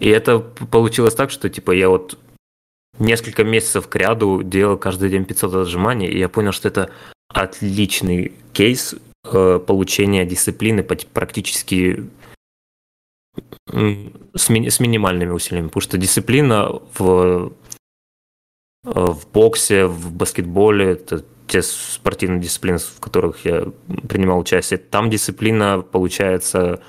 [0.00, 2.18] И это получилось так, что, типа, я вот
[2.98, 6.90] несколько месяцев к ряду делал каждый день 500 отжиманий, и я понял, что это
[7.28, 12.06] отличный кейс э, получения дисциплины практически
[14.34, 17.52] с, ми- с минимальными усилиями, потому что дисциплина в,
[18.84, 23.66] в боксе, в баскетболе, это те спортивные дисциплины, в которых я
[24.08, 26.82] принимал участие, там дисциплина получается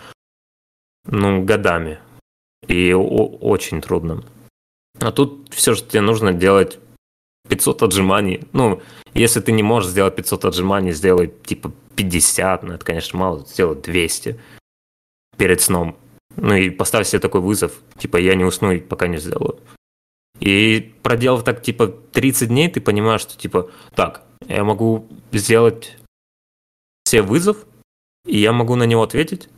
[1.06, 2.00] ну, годами.
[2.68, 4.24] И очень трудно.
[5.00, 6.78] А тут все, что тебе нужно делать
[7.47, 8.43] 500 отжиманий.
[8.52, 8.82] Ну,
[9.14, 13.76] если ты не можешь сделать 500 отжиманий, сделай типа 50, ну это, конечно, мало, сделай
[13.76, 14.39] 200
[15.38, 15.97] перед сном.
[16.36, 19.59] Ну и поставь себе такой вызов, типа я не усну, пока не сделаю.
[20.39, 25.97] И проделав так, типа, 30 дней, ты понимаешь, что, типа, так, я могу сделать
[27.03, 27.65] все вызов,
[28.25, 29.49] и я могу на него ответить,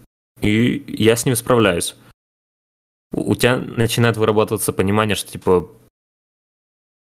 [0.41, 1.95] и я с ним справляюсь.
[3.13, 5.69] У тебя начинает вырабатываться понимание, что, типа,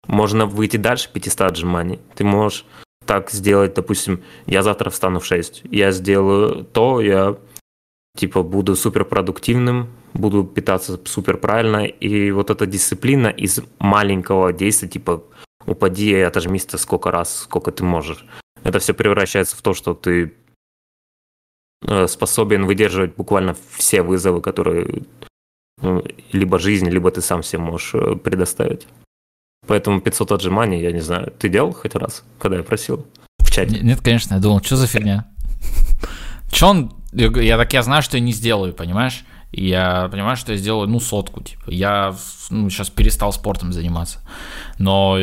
[0.06, 2.00] можно выйти дальше 500 отжиманий.
[2.16, 2.64] Ты можешь
[3.06, 7.36] так сделать, допустим, я завтра встану в 6, я сделаю то, я
[8.16, 14.88] типа буду супер продуктивным, буду питаться супер правильно, и вот эта дисциплина из маленького действия,
[14.88, 15.22] типа
[15.66, 18.24] упади и отожмись то сколько раз, сколько ты можешь.
[18.62, 20.34] Это все превращается в то, что ты
[21.86, 25.02] э, способен выдерживать буквально все вызовы, которые
[25.82, 28.86] ну, либо жизнь, либо ты сам себе можешь э, предоставить.
[29.66, 33.06] Поэтому 500 отжиманий, я не знаю, ты делал хоть раз, когда я просил
[33.38, 33.80] в чате?
[33.80, 35.30] Нет, конечно, я думал, что за фигня?
[36.50, 39.24] Че он я так я знаю, что я не сделаю, понимаешь?
[39.52, 41.70] Я понимаю, что я сделаю, ну, сотку, типа.
[41.70, 42.14] Я
[42.50, 44.20] ну, сейчас перестал спортом заниматься.
[44.78, 45.18] Но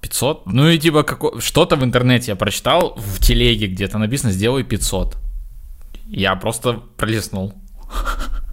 [0.00, 1.40] 500, ну и типа како...
[1.40, 5.16] что-то в интернете я прочитал, в телеге где-то написано «сделай 500».
[6.06, 7.54] Я просто пролистнул.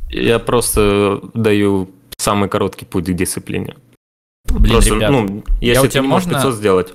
[0.09, 3.75] Я просто даю самый короткий путь к дисциплине.
[4.49, 6.93] Блин, просто, ребят, ну, если я у тебя можно 500 сделать.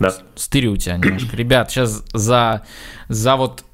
[0.00, 0.12] Да.
[0.34, 1.36] Стырю у тебя немножко.
[1.36, 2.64] Ребят, сейчас за,
[3.08, 3.64] за вот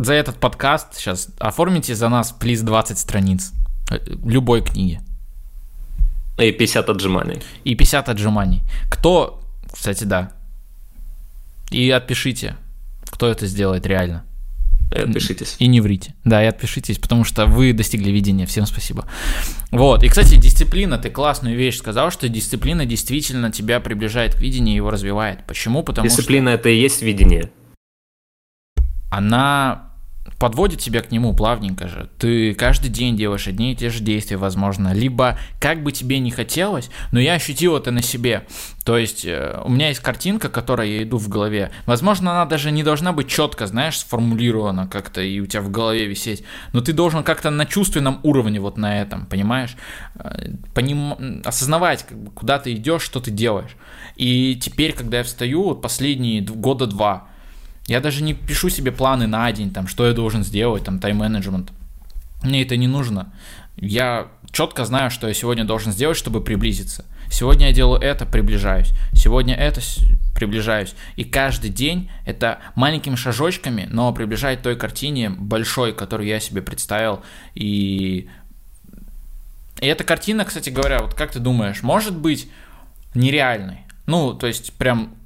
[0.00, 3.52] за этот подкаст сейчас оформите за нас плиз 20 страниц
[3.90, 5.00] э, любой книги.
[6.38, 7.42] И 50 отжиманий.
[7.64, 8.62] И 50 отжиманий.
[8.90, 10.32] Кто, кстати, да.
[11.70, 12.56] И отпишите,
[13.10, 14.24] кто это сделает реально.
[14.90, 15.56] И отпишитесь.
[15.58, 16.14] И не врите.
[16.24, 18.46] Да, и отпишитесь, потому что вы достигли видения.
[18.46, 19.06] Всем спасибо.
[19.70, 20.02] Вот.
[20.02, 20.96] И, кстати, дисциплина.
[20.96, 25.44] Ты классную вещь сказал, что дисциплина действительно тебя приближает к видению и его развивает.
[25.46, 25.82] Почему?
[25.82, 26.58] Потому дисциплина что...
[26.58, 27.50] это и есть видение.
[29.10, 29.89] Она
[30.38, 32.08] подводит тебя к нему плавненько же.
[32.18, 34.92] Ты каждый день делаешь одни и те же действия, возможно.
[34.92, 38.46] Либо, как бы тебе не хотелось, но я ощутил это на себе.
[38.84, 41.70] То есть, э, у меня есть картинка, которая я иду в голове.
[41.86, 46.06] Возможно, она даже не должна быть четко, знаешь, сформулирована как-то и у тебя в голове
[46.06, 46.44] висеть.
[46.72, 49.76] Но ты должен как-то на чувственном уровне вот на этом, понимаешь?
[50.16, 51.42] Э, поним...
[51.44, 53.76] Осознавать, как бы, куда ты идешь, что ты делаешь.
[54.16, 57.29] И теперь, когда я встаю, вот последние года два,
[57.90, 61.72] я даже не пишу себе планы на день, там, что я должен сделать, там, тайм-менеджмент.
[62.44, 63.32] Мне это не нужно.
[63.76, 67.04] Я четко знаю, что я сегодня должен сделать, чтобы приблизиться.
[67.32, 68.92] Сегодня я делаю это, приближаюсь.
[69.12, 69.80] Сегодня это,
[70.36, 70.94] приближаюсь.
[71.16, 77.24] И каждый день это маленькими шажочками, но приближает той картине большой, которую я себе представил.
[77.56, 78.28] И,
[79.80, 82.48] и эта картина, кстати говоря, вот как ты думаешь, может быть
[83.14, 83.78] нереальной?
[84.06, 85.16] Ну, то есть прям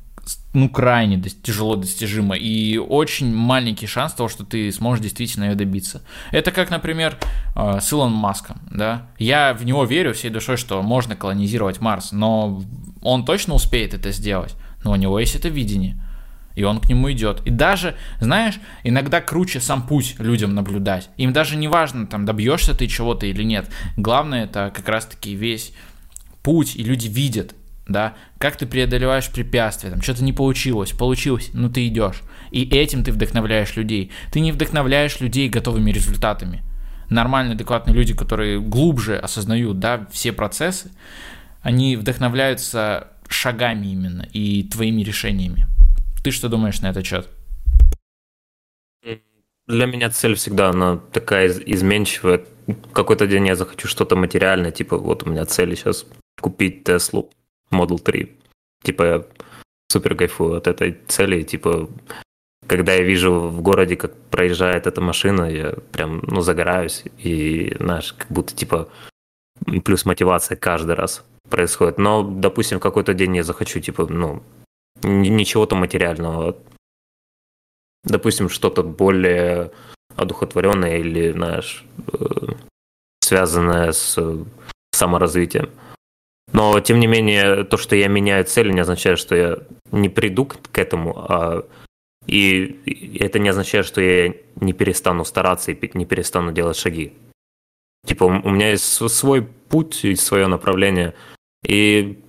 [0.55, 6.03] ну, крайне тяжело достижимо, и очень маленький шанс того, что ты сможешь действительно ее добиться.
[6.31, 7.19] Это как, например,
[7.57, 9.09] э, с Илоном Маском, да.
[9.19, 12.63] Я в него верю всей душой, что можно колонизировать Марс, но
[13.03, 14.55] он точно успеет это сделать,
[14.85, 16.01] но у него есть это видение,
[16.55, 17.45] и он к нему идет.
[17.45, 21.11] И даже, знаешь, иногда круче сам путь людям наблюдать.
[21.17, 23.69] Им даже не важно, там, добьешься ты чего-то или нет.
[23.97, 25.73] Главное, это как раз-таки весь
[26.45, 27.55] путь, и люди видят,
[27.87, 32.23] да, как ты преодолеваешь препятствия, там что-то не получилось, получилось, ну ты идешь.
[32.51, 34.11] И этим ты вдохновляешь людей.
[34.33, 36.63] Ты не вдохновляешь людей готовыми результатами.
[37.11, 40.91] Нормальные, адекватные люди, которые глубже осознают, да, все процессы,
[41.61, 45.67] они вдохновляются шагами именно и твоими решениями.
[46.23, 47.29] Ты что думаешь на этот счет?
[49.67, 52.45] Для меня цель всегда она такая изменчивая.
[52.93, 56.07] Какой-то день я захочу что-то материальное, типа вот у меня цель сейчас
[56.41, 57.31] купить Теслу
[57.71, 58.33] Model 3.
[58.83, 59.27] Типа
[59.91, 61.89] супер кайфую от этой цели, типа
[62.67, 68.13] когда я вижу в городе, как проезжает эта машина, я прям, ну, загораюсь, и, знаешь,
[68.15, 68.89] как будто, типа,
[69.85, 71.99] плюс мотивация каждый раз происходит.
[71.99, 74.43] Но, допустим, в какой-то день я захочу, типа, ну,
[75.03, 76.57] ничего-то материального.
[78.05, 79.71] Допустим, что-то более
[80.17, 82.47] одухотворенное или, знаешь, э,
[83.21, 84.19] связанное с
[84.93, 85.71] саморазвитием.
[86.55, 89.59] Но, тем не менее, то, что я меняю цель, не означает, что я
[89.91, 91.67] не приду к этому, а
[92.29, 97.13] и это не означает, что я не перестану стараться и не перестану делать шаги.
[98.07, 101.15] Типа, у меня есть свой путь и свое направление.
[101.67, 102.23] И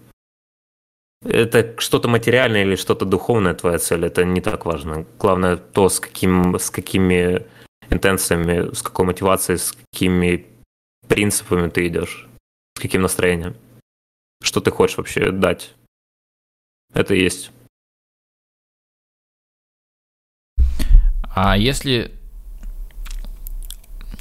[1.24, 5.06] это что-то материальное или что-то духовное твоя цель, это не так важно.
[5.20, 7.46] Главное то, с, каким, с какими
[7.92, 10.48] интенциями, с какой мотивацией, с какими
[11.08, 12.28] принципами ты идешь,
[12.76, 13.56] с каким настроением
[14.46, 15.74] что ты хочешь вообще дать.
[16.94, 17.52] Это есть.
[21.36, 22.14] А если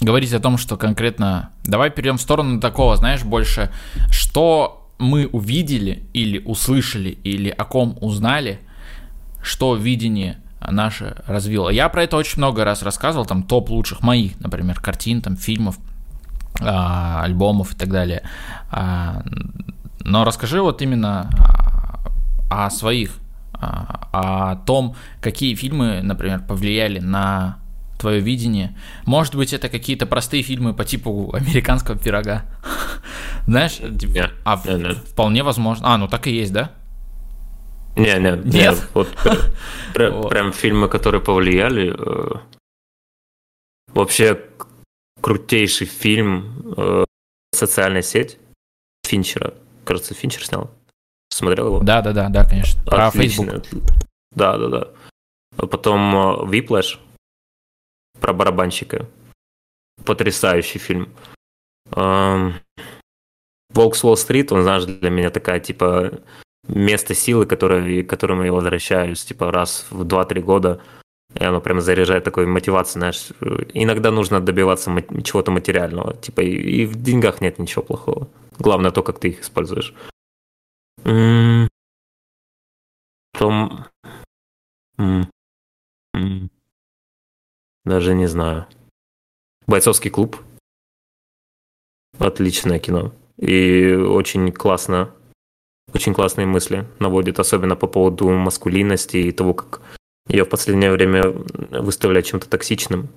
[0.01, 1.51] говорить о том, что конкретно...
[1.64, 3.70] Давай перейдем в сторону такого, знаешь, больше,
[4.11, 8.61] что мы увидели или услышали, или о ком узнали,
[9.43, 11.68] что видение наше развило.
[11.68, 15.79] Я про это очень много раз рассказывал, там топ лучших моих, например, картин, там фильмов,
[16.61, 18.22] а, альбомов и так далее.
[20.05, 21.31] А, но расскажи вот именно
[22.51, 23.19] о своих,
[23.53, 27.59] о том, какие фильмы, например, повлияли на
[27.99, 28.77] твое видение.
[29.07, 32.45] Может быть, это какие-то простые фильмы по типу американского пирога.
[33.47, 35.95] Знаешь, типа, а вполне возможно.
[35.95, 36.73] А, ну так и есть, да?
[37.97, 38.89] Не, не, нет.
[38.95, 39.09] Вот
[39.95, 41.95] прям фильмы, которые повлияли.
[41.97, 42.41] Э,
[43.89, 44.41] вообще
[45.21, 47.05] крутейший фильм э,
[47.53, 48.39] «Социальная сеть»
[49.07, 50.70] Финчера кажется, Финчер снял.
[51.30, 51.80] Смотрел его?
[51.80, 52.82] Да, да, да, да, конечно.
[52.85, 53.66] Про Facebook.
[54.32, 54.89] Да, да, да.
[55.57, 57.01] А потом Whiplash
[58.20, 59.07] про барабанщика.
[60.05, 61.14] Потрясающий фильм.
[61.91, 66.20] Волк с Уолл-стрит, он, знаешь, для меня такая, типа,
[66.68, 70.80] место силы, которое, к которому я возвращаюсь, типа, раз в 2-3 года.
[71.35, 73.30] И оно прям заряжает такой мотивацией, знаешь.
[73.74, 74.91] Иногда нужно добиваться
[75.22, 76.14] чего-то материального.
[76.16, 78.28] Типа, и в деньгах нет ничего плохого.
[78.59, 79.95] Главное то, как ты их используешь.
[83.32, 83.87] Потом...
[87.85, 88.66] Даже не знаю.
[89.66, 90.41] Бойцовский клуб.
[92.18, 93.12] Отличное кино.
[93.37, 95.12] И очень классно.
[95.93, 99.82] Очень классные мысли наводит, особенно по поводу маскулинности и того, как
[100.29, 103.09] ее в последнее время выставляют чем-то токсичным.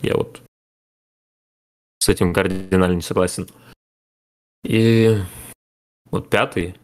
[0.00, 0.42] Я вот
[2.00, 3.48] с этим кардинально не согласен.
[4.64, 5.18] И
[6.10, 6.76] вот пятый.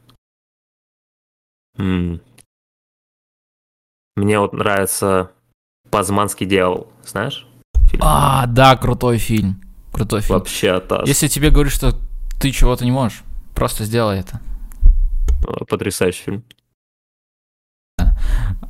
[1.77, 2.21] М-м.
[4.17, 5.33] Мне вот нравится
[5.91, 7.47] Пазманский дьявол, знаешь?
[7.91, 8.03] Фильм?
[8.05, 9.63] А, да, крутой фильм.
[9.93, 10.39] Крутой фильм.
[10.39, 11.09] Вообще атас.
[11.09, 11.93] Если тебе говорят, что
[12.41, 13.23] ты чего-то не можешь,
[13.55, 14.41] просто сделай это.
[15.69, 16.45] Потрясающий фильм.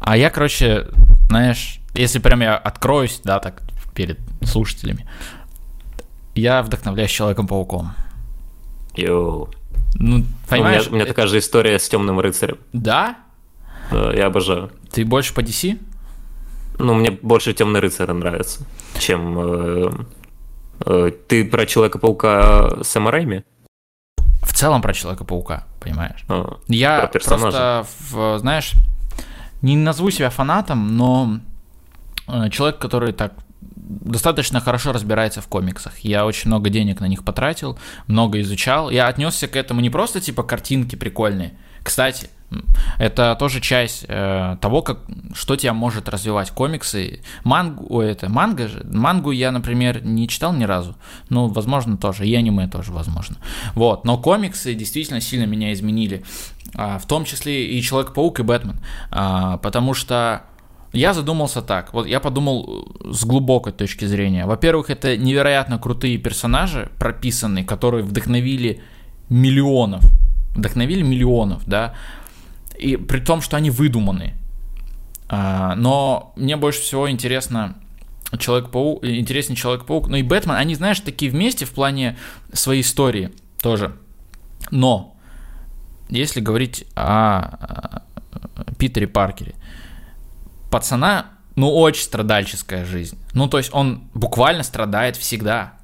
[0.01, 0.89] А я, короче,
[1.29, 3.63] знаешь, если прям я откроюсь, да, так
[3.95, 5.09] перед слушателями,
[6.35, 7.93] я вдохновляюсь Человеком-пауком.
[8.95, 9.49] Йоу.
[9.95, 10.87] Ну, понимаешь?
[10.87, 11.13] У меня, у меня это...
[11.13, 12.59] такая же история с Темным рыцарем.
[12.73, 13.17] Да?
[13.91, 14.71] Да, я обожаю.
[14.93, 15.79] Ты больше по DC?
[16.79, 18.65] Ну, мне больше Темный рыцарь нравится,
[18.99, 19.37] чем...
[19.39, 19.91] Э,
[20.87, 23.45] э, ты про Человека-паука Сэма Рэйми?
[24.43, 26.25] В целом про Человека-паука, понимаешь?
[26.29, 28.75] А, я просто, в, знаешь,
[29.63, 31.41] не назову себя фанатом, но
[32.27, 33.33] э, человек, который так
[33.89, 35.99] достаточно хорошо разбирается в комиксах.
[36.01, 38.91] Я очень много денег на них потратил, много изучал.
[38.91, 42.29] Я отнесся к этому не просто типа картинки прикольные, Кстати,
[42.99, 45.01] это тоже часть э, того, как,
[45.35, 47.21] что тебя может развивать комиксы.
[47.45, 48.87] Мангу, это манга же.
[48.91, 50.97] Мангу я, например, не читал ни разу.
[51.29, 52.27] Ну, возможно, тоже.
[52.27, 53.37] И аниме тоже, возможно.
[53.75, 54.05] Вот.
[54.05, 56.25] Но комиксы действительно сильно меня изменили.
[56.75, 58.81] А, в том числе и Человек-паук, и Бэтмен.
[59.11, 60.43] А, потому что
[60.93, 61.93] я задумался так.
[61.93, 64.47] Вот я подумал э, с глубокой точки зрения.
[64.47, 68.81] Во-первых, это невероятно крутые персонажи, прописанные, которые вдохновили
[69.29, 70.03] миллионов.
[70.57, 71.95] Вдохновили миллионов, да
[72.79, 74.35] и при том, что они выдуманы.
[75.29, 77.77] А, но мне больше всего интересно
[78.37, 82.19] Человек-паук, интереснее Человек-паук, ну и Бэтмен, они, знаешь, такие вместе в плане
[82.53, 83.97] своей истории тоже.
[84.71, 85.17] Но,
[86.11, 88.03] если говорить о
[88.79, 89.55] Питере Паркере,
[90.71, 91.27] пацана,
[91.57, 93.19] ну, очень страдальческая жизнь.
[93.33, 95.75] Ну, то есть он буквально страдает всегда.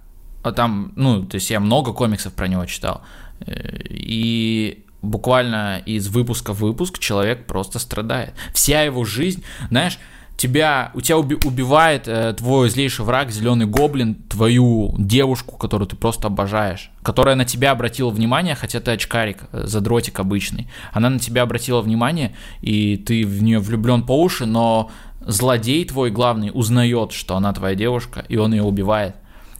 [0.42, 3.02] А там, ну, то есть я много комиксов про него читал.
[3.40, 8.34] Э, и буквально из выпуска в выпуск человек просто страдает.
[8.52, 9.98] Вся его жизнь, знаешь,
[10.36, 15.96] тебя, у тебя уби, убивает э, твой злейший враг, зеленый гоблин, твою девушку, которую ты
[15.96, 20.68] просто обожаешь, которая на тебя обратила внимание, хотя ты очкарик, э, задротик обычный.
[20.92, 24.90] Она на тебя обратила внимание, и ты в нее влюблен по уши, но
[25.20, 29.16] злодей твой главный узнает, что она твоя девушка, и он ее убивает.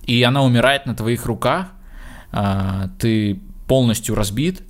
[0.07, 1.69] И она умирает на твоих руках,
[2.33, 4.63] э, ты полностью разбит,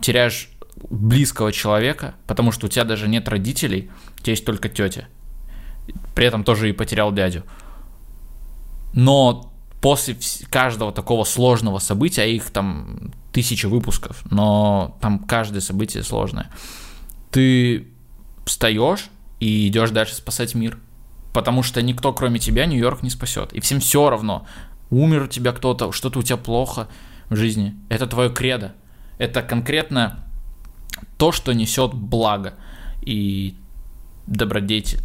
[0.00, 0.48] теряешь
[0.90, 5.08] близкого человека, потому что у тебя даже нет родителей, у тебя есть только тетя.
[6.14, 7.44] При этом тоже и потерял дядю.
[8.94, 10.16] Но после
[10.50, 16.50] каждого такого сложного события, а их там тысячи выпусков, но там каждое событие сложное,
[17.30, 17.88] ты
[18.44, 19.08] встаешь
[19.40, 20.78] и идешь дальше спасать мир.
[21.32, 23.54] Потому что никто, кроме тебя, Нью-Йорк не спасет.
[23.54, 24.46] И всем все равно,
[24.90, 26.88] умер у тебя кто-то, что-то у тебя плохо
[27.30, 27.74] в жизни.
[27.88, 28.74] Это твое кредо
[29.18, 30.24] это конкретно
[31.18, 32.54] то, что несет благо
[33.00, 33.56] и
[34.26, 35.00] добродетель.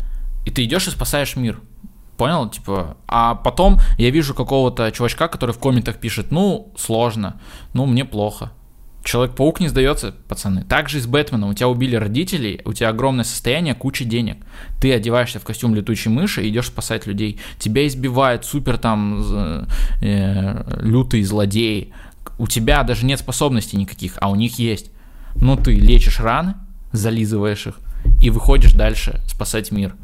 [0.46, 1.60] И ты идешь и спасаешь мир.
[2.18, 2.50] Понял?
[2.50, 7.40] Типа, а потом я вижу какого-то чувачка, который в комментах пишет, ну, сложно,
[7.74, 8.52] ну, мне плохо.
[9.04, 10.64] Человек-паук не сдается, пацаны.
[10.64, 11.52] Так же и с Бэтменом.
[11.52, 14.38] У тебя убили родителей, у тебя огромное состояние, куча денег.
[14.82, 17.40] Ты одеваешься в костюм летучей мыши и идешь спасать людей.
[17.60, 19.66] Тебя избивают супер там
[20.02, 21.94] э, лютые злодеи
[22.38, 24.92] у тебя даже нет способностей никаких, а у них есть.
[25.36, 26.56] Ну, ты лечишь раны,
[26.92, 27.80] зализываешь их
[28.22, 29.96] и выходишь дальше спасать мир.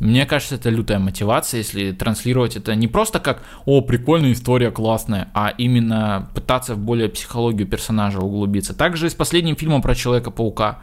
[0.00, 5.28] Мне кажется, это лютая мотивация, если транслировать это не просто как «О, прикольная история, классная»,
[5.32, 8.74] а именно пытаться в более психологию персонажа углубиться.
[8.74, 10.80] Также и с последним фильмом про Человека-паука,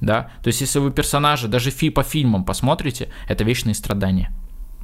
[0.00, 4.32] да, то есть если вы персонажа даже фи по фильмам посмотрите, это вечные страдания,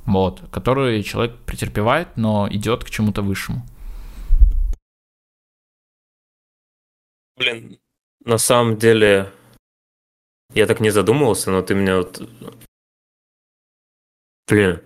[0.05, 3.65] вот, которые человек претерпевает, но идет к чему-то высшему.
[7.39, 7.79] Блин,
[8.25, 9.33] на самом деле,
[10.55, 12.21] я так не задумывался, но ты меня вот...
[14.49, 14.81] Блин,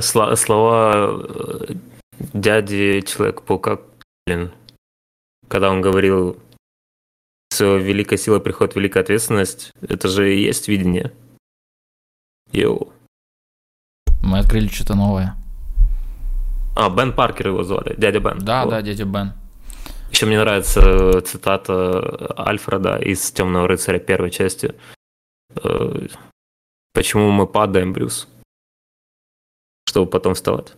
[0.00, 1.74] слова, слова э,
[2.34, 3.80] дяди Человека-паука,
[4.26, 4.52] блин,
[5.48, 6.38] когда он говорил,
[7.50, 11.12] с великой силой приходит великая ответственность, это же и есть видение.
[12.52, 12.92] Йоу.
[14.22, 15.36] Мы открыли что-то новое.
[16.76, 18.40] А, Бен Паркер его звали, дядя Бен.
[18.40, 18.72] Да, вот.
[18.72, 19.32] да, дядя Бен.
[20.10, 24.74] Еще мне нравится цитата Альфреда из Темного рыцаря первой части.
[25.56, 26.06] Э,
[26.94, 28.28] Почему мы падаем, Брюс?
[29.88, 30.74] Чтобы потом вставать.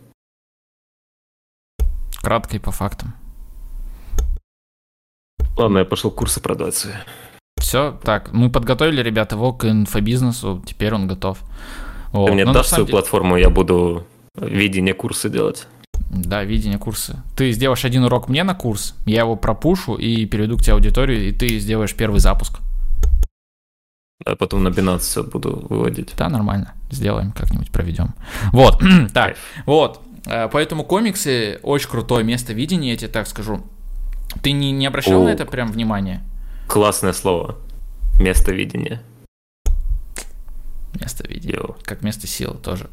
[2.21, 3.13] Кратко и по фактам.
[5.55, 6.87] Ладно, я пошел курсы продать.
[7.59, 11.39] Все, так, мы подготовили, ребята, его к инфобизнесу, теперь он готов.
[12.11, 12.27] Вот.
[12.27, 12.97] Ты мне Но дашь свою деле...
[12.97, 15.67] платформу, я буду видение курсы делать.
[16.09, 17.23] Да, видение курса.
[17.35, 21.27] Ты сделаешь один урок мне на курс, я его пропушу и переведу к тебе аудиторию,
[21.27, 22.59] и ты сделаешь первый запуск.
[24.25, 26.13] А потом на Binance все буду выводить.
[26.17, 26.73] Да, нормально.
[26.89, 28.13] Сделаем, как-нибудь проведем.
[28.51, 28.81] Вот,
[29.13, 30.01] так, вот.
[30.25, 33.63] Э, поэтому комиксы очень крутое место видения, я тебе так скажу.
[34.41, 36.21] Ты не, не обращал О, на это прям внимание?
[36.67, 37.57] Классное слово.
[38.19, 39.01] Место видения.
[40.99, 41.55] Место видения.
[41.55, 41.75] Йо.
[41.83, 42.89] Как место силы тоже.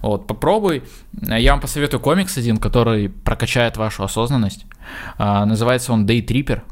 [0.00, 0.82] Вот, попробуй.
[1.20, 4.66] Я вам посоветую комикс один, который прокачает вашу осознанность.
[5.18, 6.62] А, называется он Day Tripper.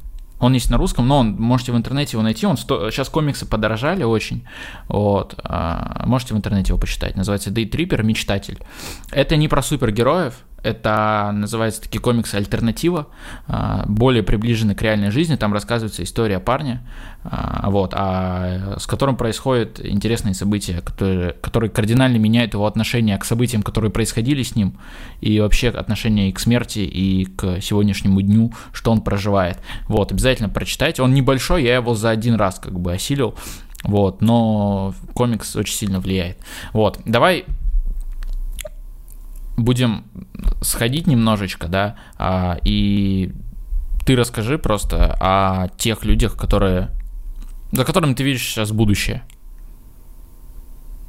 [0.40, 2.46] Он есть на русском, но он, можете в интернете его найти.
[2.46, 2.90] Он сто...
[2.90, 4.46] Сейчас комиксы подорожали очень.
[4.86, 5.34] Вот.
[5.42, 7.16] А, можете в интернете его почитать.
[7.16, 8.58] Называется Day Tripper Мечтатель.
[9.10, 13.08] Это не про супергероев, это называется такие комиксы «Альтернатива»,
[13.46, 16.82] а, более приближены к реальной жизни, там рассказывается история парня,
[17.22, 23.24] а, вот, а с которым происходят интересные события, которые, которые кардинально меняют его отношение к
[23.24, 24.78] событиям, которые происходили с ним,
[25.20, 29.58] и вообще отношение и к смерти, и к сегодняшнему дню, что он проживает.
[29.86, 31.02] Вот, обязательно прочитайте.
[31.02, 33.34] Он небольшой, я его за один раз как бы осилил,
[33.84, 36.38] вот, но комикс очень сильно влияет.
[36.72, 37.44] Вот, давай
[39.58, 40.04] будем
[40.62, 43.32] сходить немножечко, да, а, и
[44.06, 46.90] ты расскажи просто о тех людях, которые,
[47.72, 49.22] за которыми ты видишь сейчас будущее.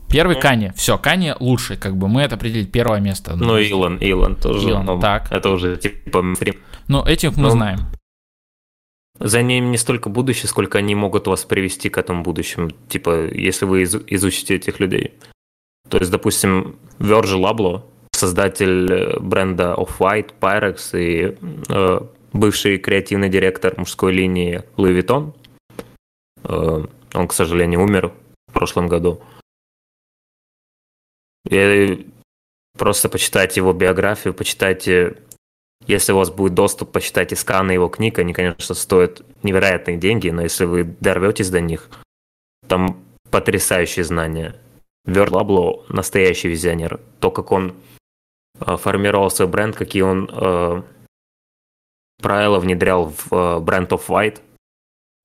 [0.09, 0.41] Первый mm.
[0.41, 3.35] Кани, все, Кани лучший, как бы мы это определили первое место.
[3.35, 4.69] Ну, Илон, Илон тоже.
[4.69, 5.31] Илон, ну, так.
[5.31, 6.23] Это уже типа.
[6.87, 7.79] Ну, этих мы ну, знаем.
[9.19, 12.71] За ним не столько будущее, сколько они могут вас привести к этому будущему.
[12.87, 15.13] Типа, если вы изучите этих людей.
[15.89, 17.83] То есть, допустим, Virgil Abloh,
[18.19, 21.37] создатель э, бренда Off-White, Pyrex и
[21.69, 21.99] э,
[22.33, 25.33] бывший креативный директор мужской линии Louis Vuitton.
[26.43, 28.11] Э, он, к сожалению, умер
[28.47, 29.21] в прошлом году.
[31.49, 32.07] И
[32.77, 35.15] просто почитайте его биографию, почитайте,
[35.87, 40.41] если у вас будет доступ, почитайте сканы его книг, они, конечно, стоят невероятные деньги, но
[40.43, 41.89] если вы дорветесь до них,
[42.67, 43.01] там
[43.31, 44.55] потрясающие знания.
[45.05, 46.99] Верл Лабло настоящий визионер.
[47.19, 47.88] То, как он Э,
[48.59, 50.83] формировал свой бренд, какие он э,
[52.21, 54.41] правила внедрял в э, бренд of White,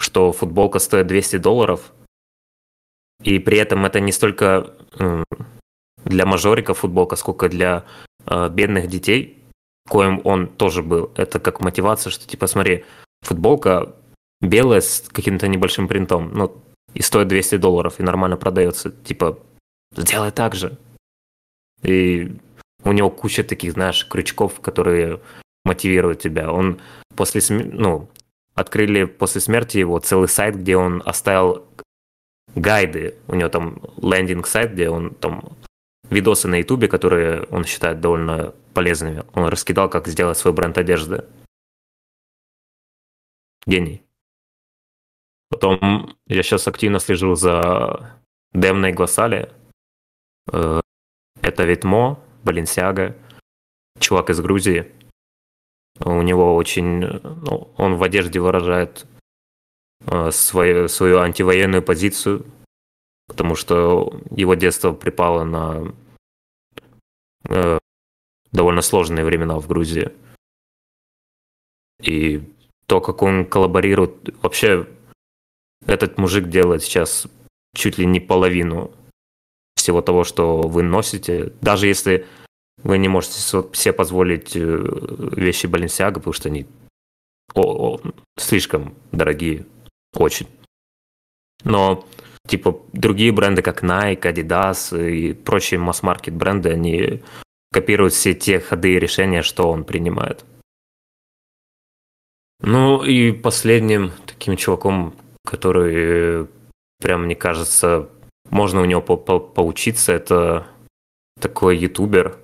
[0.01, 1.93] что футболка стоит 200 долларов,
[3.23, 5.23] и при этом это не столько э,
[6.05, 7.85] для мажориков футболка, сколько для
[8.27, 9.43] э, бедных детей,
[9.89, 11.11] коим он тоже был.
[11.17, 12.85] Это как мотивация, что типа смотри,
[13.23, 13.95] футболка
[14.41, 16.63] белая с каким-то небольшим принтом, ну,
[16.93, 18.91] и стоит 200 долларов, и нормально продается.
[18.91, 19.39] Типа,
[19.97, 20.79] сделай так же.
[21.83, 22.37] И
[22.85, 25.21] у него куча таких, знаешь, крючков, которые
[25.65, 26.53] мотивируют тебя.
[26.53, 26.81] Он
[27.17, 28.09] после ну,
[28.55, 31.67] открыли после смерти его целый сайт, где он оставил
[32.55, 33.17] гайды.
[33.27, 35.57] У него там лендинг сайт, где он там
[36.11, 39.25] видосы на ютубе, которые он считает довольно полезными.
[39.35, 41.25] Он раскидал, как сделать свой бренд одежды.
[43.67, 44.03] Гений.
[45.49, 48.21] Потом я сейчас активно слежу за
[48.53, 49.51] Демной Глоссали.
[50.53, 50.81] Э,
[51.41, 53.17] это Витмо, Баленсиага,
[53.99, 54.93] чувак из Грузии.
[56.01, 57.01] У него очень...
[57.01, 59.07] Ну, он в одежде выражает
[60.07, 62.45] э, свою, свою антивоенную позицию,
[63.29, 65.95] потому что его детство припало на
[67.49, 67.79] э,
[68.53, 70.13] довольно сложные времена в Грузии.
[72.03, 72.43] И
[72.87, 74.35] то, как он коллаборирует...
[74.43, 74.87] Вообще,
[75.87, 77.27] этот мужик делает сейчас
[77.75, 78.93] чуть ли не половину
[79.85, 82.27] всего того, что вы носите, даже если
[82.83, 84.61] вы не можете себе позволить э,
[85.37, 86.67] вещи Balenciaga, потому что они
[88.39, 89.67] слишком дорогие,
[90.15, 90.49] очень.
[91.65, 92.07] Но
[92.49, 97.23] типа другие бренды, как Nike, Adidas и прочие масс-маркет бренды, они
[97.71, 100.47] копируют все те ходы и решения, что он принимает.
[102.61, 105.15] Ну и последним таким чуваком,
[105.45, 106.49] который
[107.01, 108.09] прям, мне кажется,
[108.51, 110.13] можно у него по -по поучиться.
[110.13, 110.67] Это
[111.41, 112.39] такой ютубер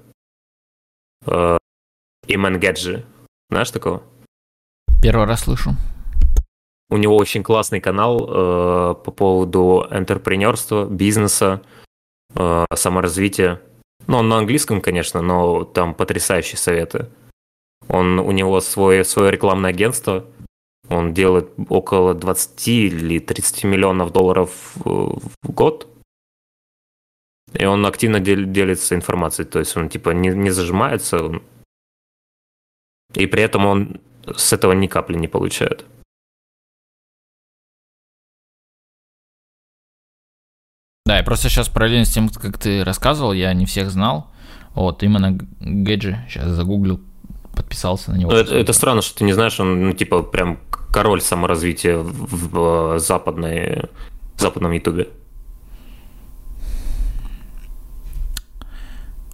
[1.27, 1.59] э,
[2.27, 3.05] Имен Геджи.
[3.51, 4.03] Знаешь такого?
[5.03, 5.71] Первый раз слышу.
[6.91, 11.63] У него очень классный канал э, по поводу интерпренерства, бизнеса,
[12.35, 13.61] э, саморазвития.
[14.07, 17.09] Ну, он на английском, конечно, но там потрясающие советы.
[17.89, 20.25] Он, у него свое, свое рекламное агентство–
[20.91, 25.87] он делает около 20 или 30 миллионов долларов в год.
[27.53, 29.47] И он активно делится информацией.
[29.47, 31.41] То есть он типа не, не зажимается.
[33.15, 34.01] И при этом он
[34.37, 35.85] с этого ни капли не получает.
[41.07, 44.31] Да, я просто сейчас параллельно с тем, как ты рассказывал, я не всех знал.
[44.75, 47.01] Вот, именно Геджи, сейчас загуглил,
[47.57, 48.33] подписался на него.
[48.33, 50.61] Это, это странно, что ты не знаешь, он, ну, типа, прям
[50.93, 53.85] король саморазвития в, в западной,
[54.37, 55.09] в западном ютубе.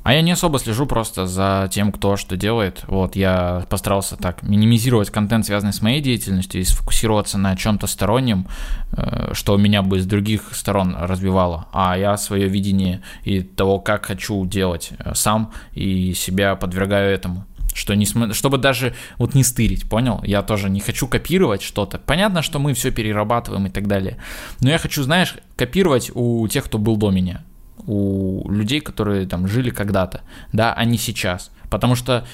[0.07, 2.85] А я не особо слежу просто за тем, кто что делает.
[2.87, 8.47] Вот, я постарался так минимизировать контент, связанный с моей деятельностью, и сфокусироваться на чем-то стороннем,
[8.93, 11.67] э, что меня бы с других сторон развивало.
[11.73, 17.45] А я свое видение и того, как хочу делать э, сам, и себя подвергаю этому
[17.77, 18.35] что не см...
[18.35, 20.21] чтобы даже вот не стырить, понял?
[20.25, 21.99] Я тоже не хочу копировать что-то.
[21.99, 24.17] Понятно, что мы все перерабатываем и так далее.
[24.61, 27.45] Но я хочу, знаешь, копировать у тех, кто был до меня
[27.87, 30.23] у людей, которые там жили когда-то,
[30.53, 31.51] да, а не сейчас.
[31.71, 32.27] Потому что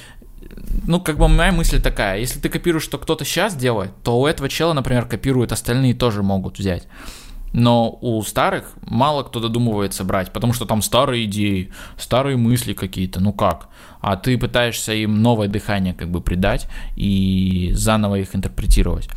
[0.87, 4.27] ну, как бы моя мысль такая, если ты копируешь, что кто-то сейчас делает, то у
[4.27, 6.87] этого чела, например, копируют, остальные тоже могут взять.
[7.53, 13.21] Но у старых мало кто додумывается брать, потому что там старые идеи, старые мысли какие-то,
[13.21, 13.69] ну как?
[14.01, 19.09] А ты пытаешься им новое дыхание как бы придать и заново их интерпретировать.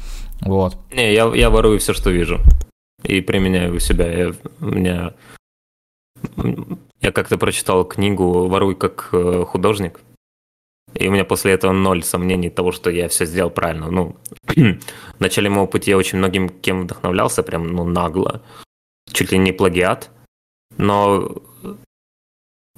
[0.42, 0.78] Вот.
[0.94, 2.40] Не, я, я ворую все, что вижу.
[3.04, 4.12] И применяю у себя.
[4.12, 5.14] Я, у меня...
[7.02, 10.00] Я как-то прочитал книгу «Воруй как э, художник».
[10.96, 13.92] И у меня после этого ноль сомнений того, что я все сделал правильно.
[13.92, 14.16] Ну,
[14.48, 18.42] в начале моего пути я очень многим кем вдохновлялся, прям, ну, нагло.
[19.12, 20.10] Чуть ли не плагиат.
[20.78, 21.44] Но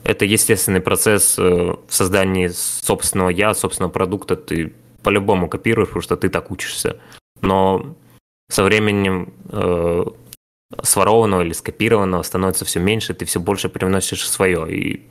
[0.04, 4.36] это естественный процесс э, в создании собственного я, собственного продукта.
[4.36, 7.00] Ты по-любому копируешь, потому что ты так учишься.
[7.42, 7.96] Но
[8.50, 10.06] со временем э,
[10.82, 14.68] сворованного или скопированного становится все меньше, ты все больше привносишь свое.
[14.76, 15.08] И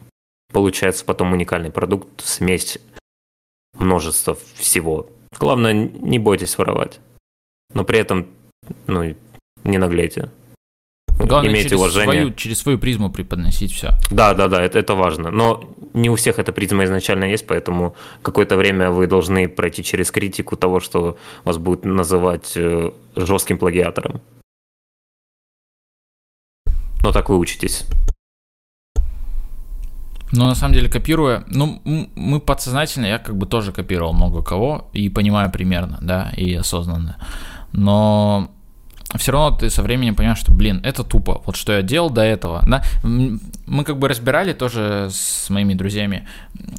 [0.52, 2.78] получается потом уникальный продукт, смесь
[3.78, 5.08] множества всего.
[5.38, 7.00] Главное, не бойтесь воровать.
[7.74, 8.26] Но при этом,
[8.86, 9.14] ну,
[9.64, 10.30] не наглейте.
[11.18, 12.12] Главное, Имейте через уважение.
[12.12, 13.94] Свою, через свою призму преподносить все.
[14.10, 15.30] Да, да, да, это, это важно.
[15.30, 20.10] Но не у всех эта призма изначально есть, поэтому какое-то время вы должны пройти через
[20.10, 24.20] критику того, что вас будут называть э, жестким плагиатором.
[27.02, 27.86] Но так вы учитесь.
[30.32, 34.88] Но на самом деле копируя, ну, мы подсознательно, я как бы тоже копировал много кого
[34.92, 37.16] и понимаю примерно, да, и осознанно.
[37.72, 38.50] Но
[39.14, 41.42] все равно ты со временем понимаешь, что, блин, это тупо.
[41.46, 42.82] Вот что я делал до этого, да.
[43.04, 46.26] Мы как бы разбирали тоже с моими друзьями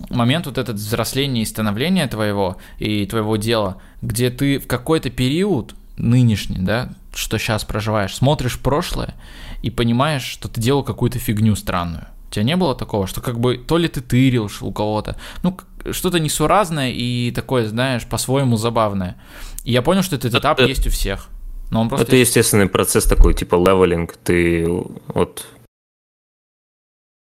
[0.10, 5.76] момент вот этот взросления и становления твоего и твоего дела, где ты в какой-то период
[5.98, 9.16] нынешний, да, что сейчас проживаешь, смотришь прошлое
[9.62, 12.08] и понимаешь, что ты делал какую-то фигню странную.
[12.28, 15.58] У тебя не было такого, что как бы то ли ты тырил у кого-то, ну,
[15.92, 19.22] что-то несуразное и такое, знаешь, по-своему забавное.
[19.64, 21.30] И я понял, что этот этап это, есть у всех.
[21.72, 22.32] Но он просто это есть...
[22.32, 24.18] естественный процесс такой, типа левелинг.
[24.18, 24.66] Ты
[25.08, 25.46] вот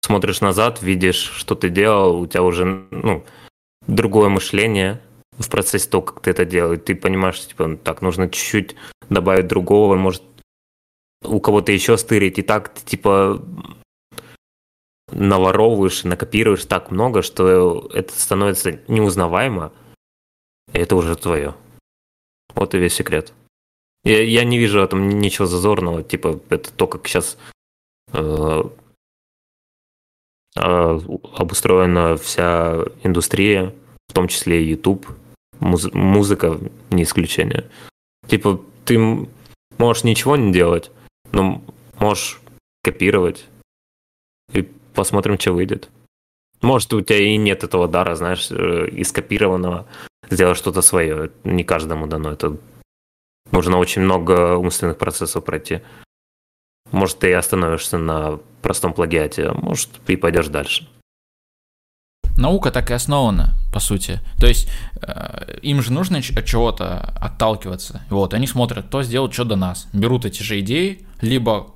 [0.04, 3.24] смотришь назад, видишь, что ты делал, у тебя уже, ну,
[3.86, 5.00] другое мышление
[5.36, 6.72] в процессе того, как ты это делал.
[6.72, 8.74] И ты понимаешь, что, типа, так, нужно чуть-чуть
[9.10, 10.22] добавить другого, может,
[11.22, 12.38] у кого-то еще стырить.
[12.38, 13.40] И так, типа,
[15.10, 19.72] наворовываешь, накопируешь так много, что это становится неузнаваемо,
[20.72, 21.54] и это уже твое.
[22.54, 23.32] Вот и весь секрет.
[24.04, 27.36] Я, я не вижу в этом ничего зазорного, типа это то, как сейчас
[28.12, 28.62] э,
[30.56, 31.00] э,
[31.36, 33.74] обустроена вся индустрия,
[34.08, 35.06] в том числе и YouTube,
[35.60, 36.58] муз- музыка
[36.90, 37.68] не исключение.
[38.26, 39.28] Типа ты
[39.78, 40.90] можешь ничего не делать,
[41.32, 41.62] но
[41.98, 42.40] можешь
[42.82, 43.46] копировать
[44.52, 44.68] и
[44.98, 45.90] посмотрим, что выйдет.
[46.60, 49.86] Может, у тебя и нет этого дара, знаешь, э, из копированного
[50.28, 51.30] сделать что-то свое.
[51.44, 52.32] Не каждому дано.
[52.32, 52.56] Это
[53.52, 55.82] нужно очень много умственных процессов пройти.
[56.90, 60.88] Может, ты и остановишься на простом плагиате, а может, и пойдешь дальше.
[62.36, 64.18] Наука так и основана, по сути.
[64.40, 64.68] То есть
[65.00, 68.02] э, им же нужно от чего-то отталкиваться.
[68.10, 69.86] Вот, они смотрят, кто сделал что до нас.
[69.92, 71.68] Берут эти же идеи, либо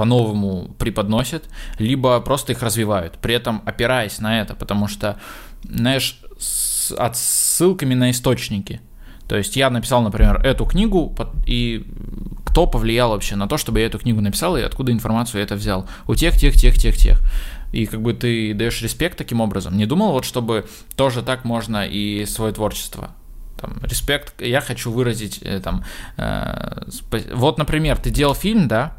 [0.00, 1.44] по-новому преподносят,
[1.78, 5.20] либо просто их развивают, при этом опираясь на это, потому что,
[5.62, 8.80] знаешь, с отсылками на источники.
[9.28, 11.14] То есть я написал, например, эту книгу,
[11.46, 11.84] и
[12.46, 15.54] кто повлиял вообще на то, чтобы я эту книгу написал, и откуда информацию я это
[15.54, 15.86] взял.
[16.06, 17.20] У тех, тех, тех, тех, тех.
[17.70, 19.76] И как бы ты даешь респект таким образом.
[19.76, 20.64] Не думал, вот чтобы
[20.96, 23.10] тоже так можно и свое творчество
[23.60, 25.84] там, респект, я хочу выразить, э, там,
[26.16, 26.84] э,
[27.34, 28.96] вот, например, ты делал фильм, да,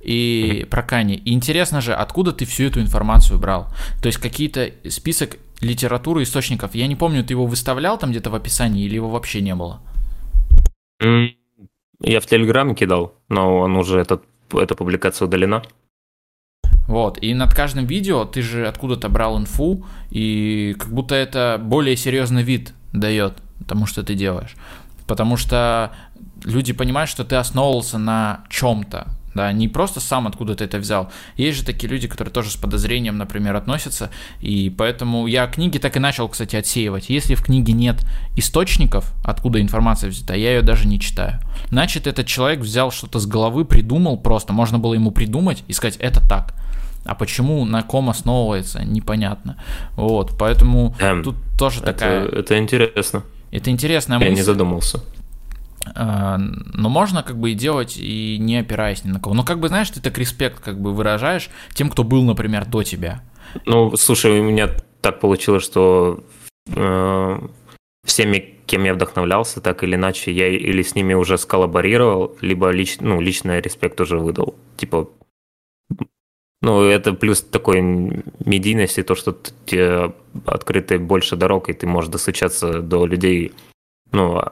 [0.00, 1.16] и про Кани.
[1.16, 3.68] И интересно же, откуда ты всю эту информацию брал?
[4.02, 6.74] То есть какие-то список литературы, источников.
[6.74, 9.80] Я не помню, ты его выставлял там где-то в описании или его вообще не было?
[11.00, 15.62] Я в Телеграме кидал, но он уже, этот, эта публикация удалена.
[16.86, 21.96] Вот, и над каждым видео ты же откуда-то брал инфу, и как будто это более
[21.96, 23.34] серьезный вид дает
[23.66, 24.54] тому, что ты делаешь.
[25.06, 25.92] Потому что
[26.44, 31.10] люди понимают, что ты основывался на чем-то, да, не просто сам откуда ты это взял.
[31.36, 34.10] Есть же такие люди, которые тоже с подозрением, например, относятся,
[34.40, 37.10] и поэтому я книги так и начал, кстати, отсеивать.
[37.10, 38.06] Если в книге нет
[38.36, 41.40] источников, откуда информация взята, я ее даже не читаю.
[41.70, 45.96] Значит, этот человек взял что-то с головы, придумал просто, можно было ему придумать и сказать,
[45.96, 46.54] это так.
[47.04, 49.56] А почему на ком основывается, непонятно.
[49.94, 52.24] Вот, поэтому эм, тут тоже это, такая...
[52.26, 53.22] Это интересно.
[53.50, 54.30] Это интересная мысль.
[54.30, 55.00] Я не задумался.
[55.94, 59.34] А, но можно как бы и делать, и не опираясь ни на кого.
[59.34, 62.82] Но как бы, знаешь, ты так респект как бы выражаешь тем, кто был, например, до
[62.82, 63.22] тебя.
[63.66, 64.70] Ну, слушай, у меня
[65.00, 66.24] так получилось, что
[66.68, 67.40] э,
[68.04, 72.98] всеми, кем я вдохновлялся, так или иначе, я или с ними уже сколлаборировал, либо лич,
[73.00, 74.54] ну, личный респект уже выдал.
[74.76, 75.08] Типа,
[76.62, 80.14] ну, это плюс такой медийности, то, что тебе
[80.46, 83.52] открыты больше дорог, и ты можешь достучаться до людей,
[84.12, 84.42] ну,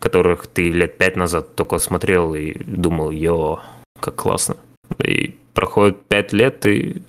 [0.00, 3.60] которых ты лет пять назад только смотрел и думал, йо,
[4.00, 4.56] как классно.
[4.98, 7.02] И проходит пять лет, и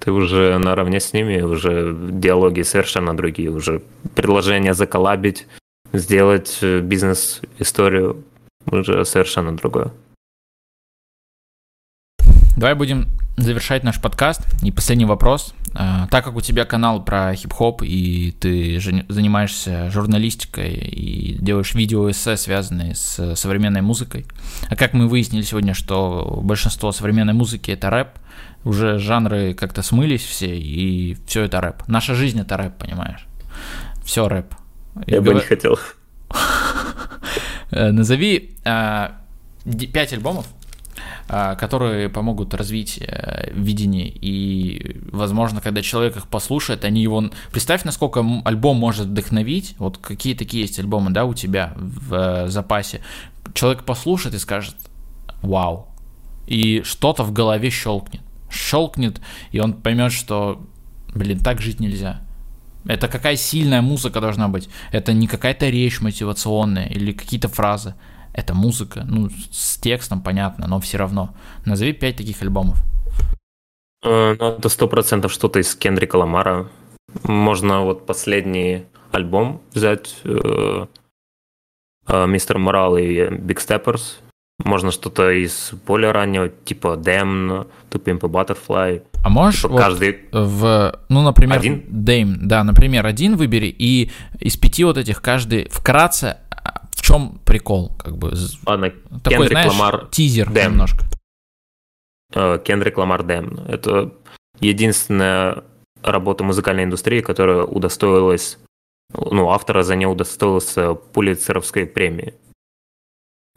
[0.00, 3.82] ты уже наравне с ними, уже диалоги совершенно другие, уже
[4.14, 5.46] предложение заколабить,
[5.92, 8.22] сделать э, бизнес-историю
[8.70, 9.92] уже совершенно другое.
[12.56, 14.40] Давай будем завершать наш подкаст.
[14.62, 15.54] И последний вопрос.
[15.74, 18.78] А, так как у тебя канал про хип-хоп, и ты
[19.08, 24.26] занимаешься журналистикой и делаешь видео эссе, связанные с современной музыкой,
[24.68, 28.10] а как мы выяснили сегодня, что большинство современной музыки это рэп,
[28.62, 31.82] уже жанры как-то смылись все, и все это рэп.
[31.88, 33.26] Наша жизнь это рэп, понимаешь?
[34.04, 34.54] Все рэп.
[35.06, 35.42] Я и бы говор...
[35.42, 35.78] не хотел.
[37.70, 39.16] Э, назови а,
[39.92, 40.46] пять альбомов,
[41.26, 44.08] которые помогут развить э, видение.
[44.08, 47.30] И, возможно, когда человек их послушает, они его...
[47.50, 49.74] Представь, насколько альбом может вдохновить.
[49.78, 53.00] Вот какие такие есть альбомы, да, у тебя в э, запасе.
[53.54, 54.76] Человек послушает и скажет
[55.42, 55.88] «Вау!»
[56.46, 58.22] И что-то в голове щелкнет.
[58.50, 60.64] Щелкнет, и он поймет, что,
[61.14, 62.20] блин, так жить нельзя.
[62.86, 64.68] Это какая сильная музыка должна быть.
[64.92, 67.94] Это не какая-то речь мотивационная или какие-то фразы
[68.34, 71.34] это музыка, ну, с текстом понятно, но все равно.
[71.64, 72.82] Назови пять таких альбомов.
[74.02, 76.68] Это сто процентов что-то из Кендрика Ламара.
[77.22, 80.86] Можно вот последний альбом взять, э,
[82.08, 84.18] э, Мистер Морал и Биг Steppers.
[84.62, 89.02] Можно что-то из более раннего, типа Damn, Pimp a Butterfly.
[89.24, 90.18] А можешь типа, вот каждый...
[90.30, 91.80] в, ну, например, один?
[91.88, 96.38] Dame, да, например, один выбери, и из пяти вот этих каждый вкратце
[97.04, 97.94] чем прикол?
[97.98, 98.32] Как бы,
[98.66, 98.90] Ладно,
[99.22, 100.72] такой, Кендрик знаешь, Ламар тизер Дэм.
[100.72, 101.04] немножко.
[102.34, 103.58] Э, Кендрик Ламар Дэм.
[103.68, 104.12] Это
[104.60, 105.64] единственная
[106.02, 108.58] работа музыкальной индустрии, которая удостоилась,
[109.12, 112.34] ну, автора за нее удостоился Пулитцеровской премии.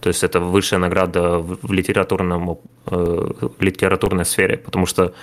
[0.01, 5.13] То есть это высшая награда в, литературном, э, в литературной сфере, потому что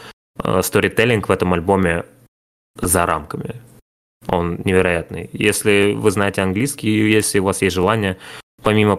[0.42, 2.04] э, сторителлинг в этом альбоме
[2.80, 3.60] за рамками.
[4.28, 5.28] Он невероятный.
[5.32, 8.16] Если вы знаете английский, если у вас есть желание,
[8.62, 8.98] помимо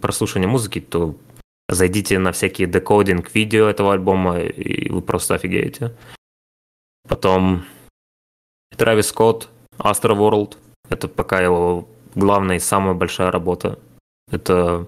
[0.00, 1.14] прослушивания музыки, то
[1.68, 5.96] зайдите на всякие декодинг видео этого альбома, и вы просто офигеете.
[7.08, 7.64] Потом
[8.76, 9.48] Трэвис Скотт,
[9.78, 10.56] Astro World.
[10.88, 13.78] Это пока его главная и самая большая работа.
[14.30, 14.86] Это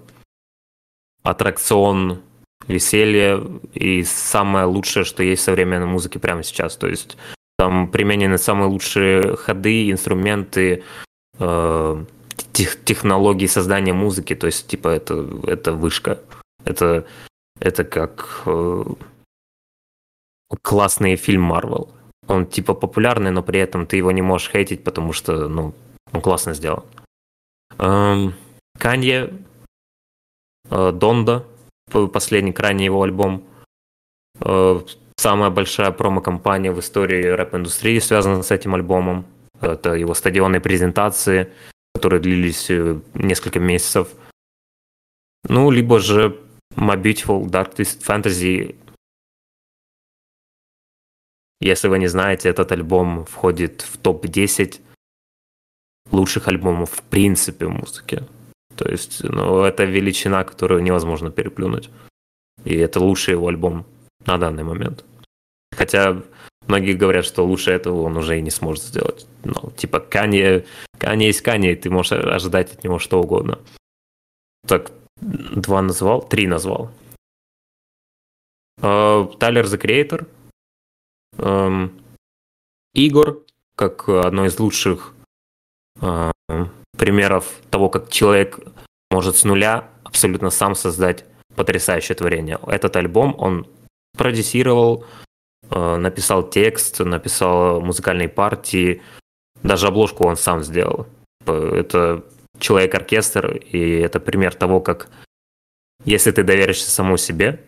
[1.22, 2.20] аттракцион
[2.66, 3.42] веселья
[3.72, 6.76] и самое лучшее, что есть в современной музыке прямо сейчас.
[6.76, 7.16] То есть
[7.56, 10.82] там применены самые лучшие ходы, инструменты,
[11.38, 12.04] э,
[12.52, 14.34] тех, технологии создания музыки.
[14.34, 16.20] То есть, типа, это, это вышка.
[16.64, 17.06] Это,
[17.60, 18.84] это как э,
[20.62, 21.88] классный фильм Марвел.
[22.26, 25.74] Он типа популярный, но при этом ты его не можешь хейтить, потому что, ну,
[26.12, 26.84] он классно сделан.
[27.78, 28.34] Эм,
[28.78, 29.34] Канье,
[30.70, 31.44] э, Донда,
[32.12, 33.44] последний крайний его альбом.
[35.24, 39.24] Самая большая промо-компания в истории рэп-индустрии связана с этим альбомом.
[39.62, 41.50] Это его стадионные презентации,
[41.94, 44.08] которые длились э, несколько месяцев.
[45.48, 46.38] Ну, либо же
[46.76, 48.76] My Beautiful Dark Twisted Fantasy.
[51.62, 54.82] Если вы не знаете, этот альбом входит в топ-10
[56.12, 58.24] лучших альбомов в принципе в музыке.
[58.76, 61.88] То есть, ну, это величина, которую невозможно переплюнуть.
[62.66, 63.86] И это лучший его альбом
[64.26, 65.02] на данный момент.
[65.76, 66.22] Хотя
[66.66, 69.26] многие говорят, что лучше этого он уже и не сможет сделать.
[69.44, 70.64] Ну, типа Канье,
[70.98, 73.58] Канье есть Канье, ты можешь ожидать от него что угодно.
[74.66, 76.90] Так, два назвал, три назвал.
[78.80, 80.26] Тайлер The Creator.
[81.38, 82.00] Эм,
[82.94, 83.42] Игор,
[83.76, 85.14] как одно из лучших
[86.00, 86.30] э,
[86.96, 88.60] примеров того, как человек
[89.10, 91.24] может с нуля абсолютно сам создать
[91.56, 92.58] потрясающее творение.
[92.66, 93.66] Этот альбом он
[94.16, 95.23] продюсировал, э,
[95.70, 99.02] написал текст, написал музыкальные партии,
[99.62, 101.06] даже обложку он сам сделал.
[101.46, 102.24] Это
[102.58, 105.08] человек-оркестр, и это пример того, как
[106.04, 107.64] если ты доверишься самому себе,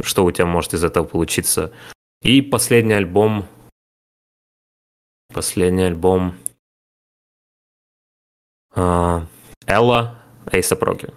[0.00, 1.72] что у тебя может из этого получиться.
[2.22, 3.46] И последний альбом,
[5.32, 6.34] последний альбом
[8.74, 9.20] э,
[9.66, 10.18] Элла
[10.50, 11.12] Эйса Проки.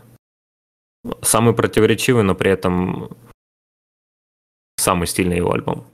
[1.21, 3.17] Самый противоречивый, но при этом
[4.77, 5.87] самый стильный его альбом.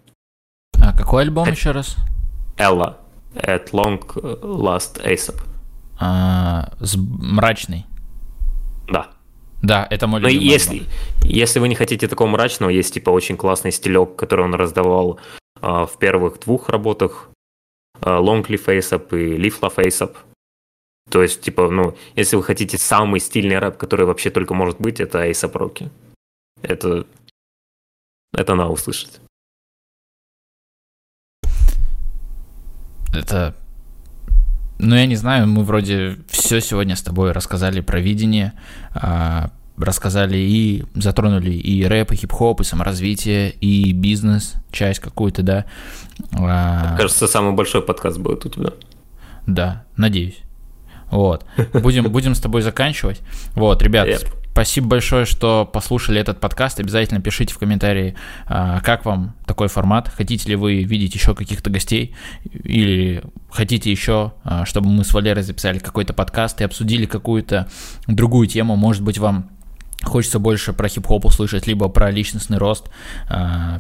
[0.86, 1.96] А какой альбом еще раз?
[2.58, 3.00] Элла.
[3.36, 4.00] at long
[4.44, 5.42] last ASAP.
[6.00, 7.86] А, с мрачный.
[8.88, 9.10] Да.
[9.64, 10.88] Да, это мой Но любимый если, альбом.
[11.24, 15.20] если вы не хотите такого мрачного, есть типа очень классный стилек, который он раздавал
[15.60, 17.30] а, в первых двух работах.
[18.02, 20.16] а, Longleaf ASAP и Leafla ASAP.
[21.10, 25.00] То есть, типа, ну, если вы хотите самый стильный рэп, который вообще только может быть,
[25.00, 25.90] это ASAP Rocky.
[26.62, 27.06] Это,
[28.34, 29.20] это надо услышать.
[33.16, 33.56] Это...
[34.78, 38.54] Ну, я не знаю, мы вроде все сегодня с тобой рассказали про видение,
[38.94, 45.66] а, рассказали и затронули и рэп, и хип-хоп, и саморазвитие, и бизнес, часть какую-то, да.
[46.38, 48.72] А, Кажется, самый большой подкаст будет у тебя.
[49.48, 50.40] Да, надеюсь.
[51.10, 51.46] Вот.
[51.74, 53.22] Будем, будем с тобой заканчивать.
[53.54, 54.45] Вот, ребят, Yep.
[54.56, 56.80] Спасибо большое, что послушали этот подкаст.
[56.80, 58.16] Обязательно пишите в комментарии,
[58.48, 60.08] а, как вам такой формат.
[60.08, 62.16] Хотите ли вы видеть еще каких-то гостей?
[62.64, 63.22] Или
[63.52, 67.68] хотите еще, а, чтобы мы с Валерой записали какой-то подкаст и обсудили какую-то
[68.08, 68.78] другую тему?
[68.78, 69.50] Может быть, вам
[70.04, 72.90] Хочется больше про хип-хоп услышать, либо про личностный рост.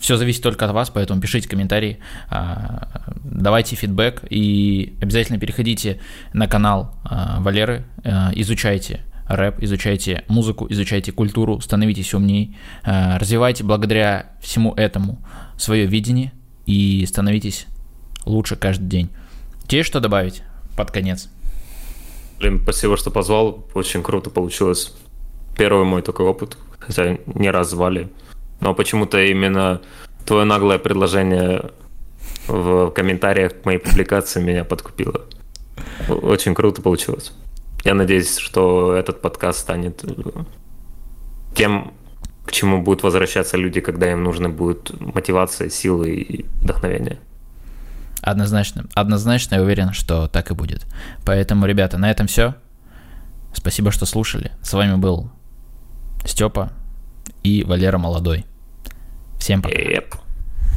[0.01, 1.99] Все зависит только от вас, поэтому пишите комментарии,
[2.29, 5.99] а, давайте фидбэк и обязательно переходите
[6.33, 13.63] на канал а, Валеры, а, изучайте рэп, изучайте музыку, изучайте культуру, становитесь умней, а, развивайте
[13.63, 15.19] благодаря всему этому
[15.57, 16.31] свое видение
[16.65, 17.67] и становитесь
[18.25, 19.09] лучше каждый день.
[19.67, 20.43] Тебе что добавить
[20.75, 21.29] под конец?
[22.39, 23.65] Блин, спасибо, что позвал.
[23.73, 24.93] Очень круто получилось.
[25.57, 28.09] Первый мой такой опыт, хотя не раз звали.
[28.59, 29.81] Но почему-то именно
[30.25, 31.71] твое наглое предложение
[32.47, 35.21] в комментариях к моей публикации меня подкупило.
[36.09, 37.31] Очень круто получилось.
[37.85, 40.43] Я надеюсь, что этот подкаст станет э,
[41.53, 41.93] тем,
[42.43, 47.19] к чему будут возвращаться люди, когда им нужны будет мотивация, силы и вдохновение.
[48.21, 48.85] Однозначно.
[48.95, 50.87] Однозначно я уверен, что так и будет.
[51.23, 52.55] Поэтому, ребята, на этом все.
[53.53, 54.51] Спасибо, что слушали.
[54.63, 55.29] С вами был
[56.25, 56.71] Степа
[57.43, 58.45] и Валера Молодой.
[59.37, 59.75] Всем пока.
[59.75, 60.24] Yep.